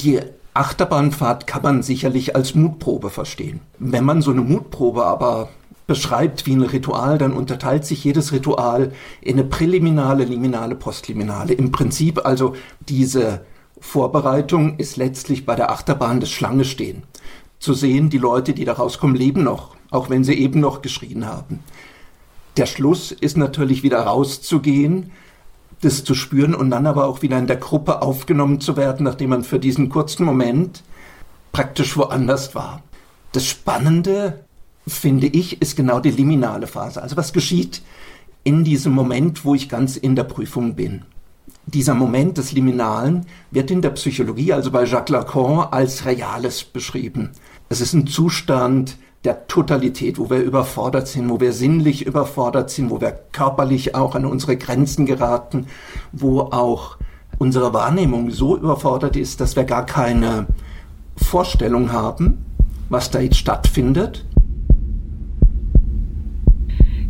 Die 0.00 0.20
Achterbahnfahrt 0.54 1.46
kann 1.46 1.62
man 1.62 1.82
sicherlich 1.82 2.34
als 2.34 2.54
Mutprobe 2.54 3.10
verstehen. 3.10 3.60
Wenn 3.78 4.04
man 4.04 4.22
so 4.22 4.30
eine 4.30 4.40
Mutprobe 4.40 5.04
aber 5.04 5.50
beschreibt 5.86 6.46
wie 6.46 6.54
ein 6.54 6.62
Ritual, 6.62 7.18
dann 7.18 7.32
unterteilt 7.32 7.84
sich 7.84 8.02
jedes 8.02 8.32
Ritual 8.32 8.92
in 9.20 9.38
eine 9.38 9.44
präliminale, 9.44 10.24
liminale, 10.24 10.74
postliminale. 10.74 11.52
Im 11.52 11.70
Prinzip 11.72 12.24
also 12.24 12.56
diese 12.88 13.44
Vorbereitung 13.78 14.78
ist 14.78 14.96
letztlich 14.96 15.46
bei 15.46 15.54
der 15.54 15.70
Achterbahn 15.70 16.20
des 16.20 16.30
Schlange 16.30 16.64
stehen. 16.64 17.02
Zu 17.58 17.74
sehen, 17.74 18.10
die 18.10 18.18
Leute, 18.18 18.52
die 18.52 18.64
da 18.64 18.72
rauskommen, 18.72 19.16
leben 19.16 19.44
noch, 19.44 19.76
auch 19.90 20.10
wenn 20.10 20.24
sie 20.24 20.34
eben 20.34 20.60
noch 20.60 20.82
geschrien 20.82 21.26
haben. 21.26 21.60
Der 22.56 22.66
Schluss 22.66 23.12
ist 23.12 23.36
natürlich 23.36 23.82
wieder 23.82 24.00
rauszugehen, 24.00 25.10
das 25.82 26.04
zu 26.04 26.14
spüren 26.14 26.54
und 26.54 26.70
dann 26.70 26.86
aber 26.86 27.06
auch 27.06 27.20
wieder 27.20 27.38
in 27.38 27.46
der 27.46 27.56
Gruppe 27.56 28.00
aufgenommen 28.00 28.60
zu 28.60 28.76
werden, 28.76 29.04
nachdem 29.04 29.30
man 29.30 29.44
für 29.44 29.58
diesen 29.58 29.90
kurzen 29.90 30.24
Moment 30.24 30.82
praktisch 31.52 31.96
woanders 31.96 32.54
war. 32.54 32.82
Das 33.32 33.46
Spannende 33.46 34.44
finde 34.86 35.26
ich, 35.26 35.60
ist 35.60 35.76
genau 35.76 36.00
die 36.00 36.10
liminale 36.10 36.66
Phase. 36.66 37.02
Also 37.02 37.16
was 37.16 37.34
geschieht 37.34 37.82
in 38.44 38.64
diesem 38.64 38.92
Moment, 38.92 39.44
wo 39.44 39.54
ich 39.54 39.68
ganz 39.68 39.96
in 39.96 40.16
der 40.16 40.24
Prüfung 40.24 40.76
bin? 40.76 41.02
Dieser 41.66 41.94
Moment 41.94 42.38
des 42.38 42.52
Liminalen 42.52 43.26
wird 43.50 43.70
in 43.70 43.82
der 43.82 43.90
Psychologie, 43.90 44.52
also 44.52 44.70
bei 44.70 44.84
Jacques 44.84 45.10
Lacan, 45.10 45.66
als 45.72 46.06
Reales 46.06 46.64
beschrieben. 46.64 47.32
Es 47.68 47.80
ist 47.80 47.92
ein 47.92 48.06
Zustand 48.06 48.96
der 49.26 49.48
Totalität, 49.48 50.18
wo 50.18 50.30
wir 50.30 50.38
überfordert 50.38 51.08
sind, 51.08 51.28
wo 51.28 51.40
wir 51.40 51.52
sinnlich 51.52 52.06
überfordert 52.06 52.70
sind, 52.70 52.90
wo 52.90 53.00
wir 53.00 53.10
körperlich 53.32 53.94
auch 53.96 54.14
an 54.14 54.24
unsere 54.24 54.56
Grenzen 54.56 55.04
geraten, 55.04 55.66
wo 56.12 56.40
auch 56.40 56.96
unsere 57.38 57.74
Wahrnehmung 57.74 58.30
so 58.30 58.56
überfordert 58.56 59.16
ist, 59.16 59.40
dass 59.40 59.56
wir 59.56 59.64
gar 59.64 59.84
keine 59.84 60.46
Vorstellung 61.16 61.92
haben, 61.92 62.46
was 62.88 63.10
da 63.10 63.18
jetzt 63.18 63.38
stattfindet. 63.38 64.24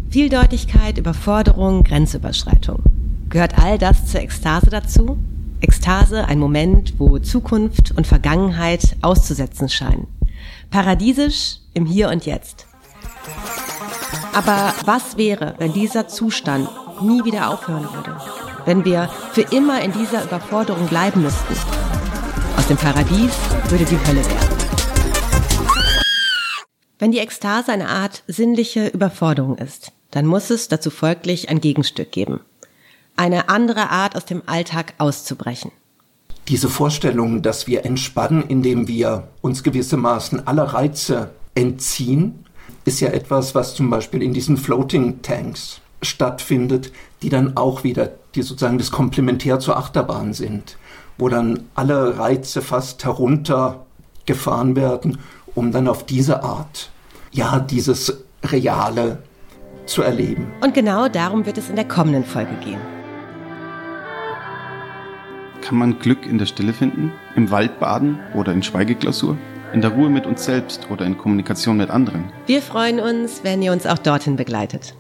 Vieldeutigkeit, 0.09 0.97
Überforderung, 0.97 1.85
Grenzüberschreitung. 1.85 2.83
Gehört 3.29 3.59
all 3.59 3.77
das 3.77 4.07
zur 4.07 4.23
Ekstase 4.23 4.71
dazu? 4.71 5.19
Ekstase, 5.61 6.25
ein 6.25 6.39
Moment, 6.39 6.95
wo 6.97 7.19
Zukunft 7.19 7.93
und 7.95 8.07
Vergangenheit 8.07 8.97
auszusetzen 9.03 9.69
scheinen. 9.69 10.07
Paradiesisch 10.71 11.59
im 11.77 11.85
Hier 11.85 12.09
und 12.09 12.25
Jetzt. 12.25 12.67
Aber 14.33 14.73
was 14.87 15.17
wäre, 15.17 15.55
wenn 15.59 15.73
dieser 15.75 16.09
Zustand 16.09 16.69
nie 17.03 17.23
wieder 17.25 17.51
aufhören 17.51 17.89
würde? 17.93 18.17
Wenn 18.65 18.85
wir 18.85 19.11
für 19.33 19.43
immer 19.43 19.83
in 19.83 19.93
dieser 19.93 20.25
Überforderung 20.25 20.89
bleiben 20.89 21.23
müssten? 21.23 21.55
Aus 22.57 22.67
dem 22.67 22.79
Paradies 22.79 23.33
würde 23.69 23.85
die 23.85 23.99
Hölle 23.99 24.25
werden. 24.25 24.57
Wenn 26.99 27.13
die 27.13 27.19
Ekstase 27.19 27.73
eine 27.73 27.91
Art 27.91 28.23
sinnliche 28.27 28.89
Überforderung 28.89 29.59
ist, 29.59 29.93
dann 30.11 30.25
muss 30.25 30.49
es 30.49 30.69
dazu 30.69 30.91
folglich 30.91 31.51
ein 31.51 31.61
Gegenstück 31.61 32.11
geben. 32.11 32.41
Eine 33.17 33.51
andere 33.51 33.91
Art 33.91 34.17
aus 34.17 34.25
dem 34.25 34.43
Alltag 34.47 34.95
auszubrechen. 34.97 35.73
Diese 36.49 36.71
Vorstellung, 36.71 37.43
dass 37.43 37.67
wir 37.67 37.85
entspannen, 37.85 38.45
indem 38.49 38.89
wir 38.89 39.29
uns 39.43 39.63
gewissermaßen 39.63 40.47
aller 40.47 40.65
Reize 40.65 41.31
entziehen, 41.57 42.45
ist 42.85 43.01
ja 43.01 43.09
etwas, 43.09 43.55
was 43.57 43.75
zum 43.75 43.91
Beispiel 43.91 44.23
in 44.23 44.33
diesen 44.33 44.57
Floating 44.57 45.23
Tanks 45.23 45.81
stattfindet, 46.03 46.93
die 47.23 47.29
dann 47.29 47.57
auch 47.57 47.83
wieder, 47.83 48.13
die 48.35 48.43
sozusagen 48.43 48.79
das 48.79 48.93
Komplementär 48.93 49.59
zur 49.59 49.77
Achterbahn 49.77 50.33
sind, 50.35 50.77
wo 51.19 51.29
dann 51.29 51.65
alle 51.75 52.19
Reize 52.19 52.63
fast 52.63 53.05
heruntergefahren 53.05 54.77
werden, 54.77 55.19
um 55.55 55.73
dann 55.73 55.89
auf 55.89 56.07
diese 56.07 56.45
Art, 56.45 56.91
ja, 57.33 57.59
dieses 57.59 58.23
Reale 58.45 59.19
zu 59.87 60.03
erleben. 60.03 60.47
Und 60.61 60.75
genau 60.75 61.09
darum 61.09 61.47
wird 61.47 61.59
es 61.59 61.71
in 61.71 61.77
der 61.77 61.89
kommenden 61.89 62.25
Folge 62.25 62.55
gehen. 62.63 62.81
Kann 65.63 65.79
man 65.79 65.99
Glück 65.99 66.27
in 66.27 66.39
der 66.39 66.47
Stille 66.47 66.73
finden? 66.73 67.11
Im 67.35 67.51
Wald 67.51 67.81
baden 67.81 68.21
oder 68.35 68.53
in 68.53 68.63
Schweigeklausur? 68.63 69.37
In 69.77 69.83
der 69.83 69.91
Ruhe 69.91 70.09
mit 70.09 70.25
uns 70.25 70.43
selbst 70.43 70.91
oder 70.91 71.05
in 71.05 71.19
Kommunikation 71.19 71.77
mit 71.77 71.91
anderen? 71.91 72.33
Wir 72.47 72.63
freuen 72.63 72.99
uns, 72.99 73.45
wenn 73.45 73.61
ihr 73.61 73.73
uns 73.73 73.85
auch 73.85 73.99
dorthin 73.99 74.35
begleitet. 74.35 74.95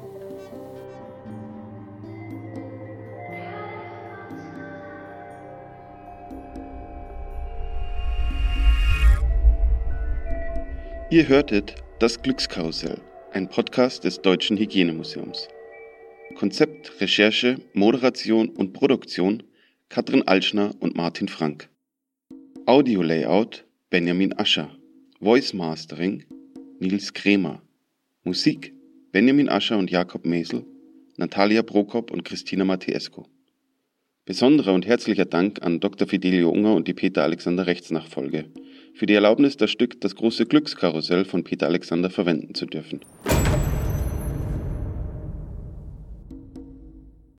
Ihr 11.08 11.26
hörtet 11.26 11.76
das 11.98 12.20
Glückskarussell, 12.20 13.00
ein 13.32 13.48
Podcast 13.48 14.04
des 14.04 14.20
Deutschen 14.20 14.58
Hygienemuseums. 14.58 15.48
Konzept, 16.34 17.00
Recherche, 17.00 17.56
Moderation 17.72 18.50
und 18.50 18.74
Produktion 18.74 19.42
Katrin 19.88 20.28
Altschner 20.28 20.74
und 20.80 20.98
Martin 20.98 21.28
Frank. 21.28 21.70
Audio 22.66 23.00
Layout 23.00 23.66
Benjamin 23.88 24.36
Ascher. 24.36 24.76
Voice 25.20 25.52
Mastering 25.52 26.24
Nils 26.80 27.12
Kremer. 27.12 27.62
Musik 28.24 28.74
Benjamin 29.12 29.48
Ascher 29.48 29.78
und 29.78 29.92
Jakob 29.92 30.26
Mesel, 30.26 30.64
Natalia 31.16 31.62
Prokop 31.62 32.10
und 32.10 32.24
Christina 32.24 32.64
Matesco. 32.64 33.28
Besonderer 34.24 34.74
und 34.74 34.88
herzlicher 34.88 35.24
Dank 35.24 35.62
an 35.62 35.78
Dr. 35.78 36.08
Fidelio 36.08 36.50
Unger 36.50 36.74
und 36.74 36.88
die 36.88 36.94
Peter 36.94 37.22
Alexander 37.22 37.68
Rechtsnachfolge 37.68 38.46
für 38.92 39.06
die 39.06 39.14
Erlaubnis, 39.14 39.56
das 39.56 39.70
Stück 39.70 40.00
Das 40.00 40.16
große 40.16 40.46
Glückskarussell 40.46 41.24
von 41.24 41.44
Peter 41.44 41.68
Alexander 41.68 42.10
verwenden 42.10 42.56
zu 42.56 42.66
dürfen. 42.66 43.02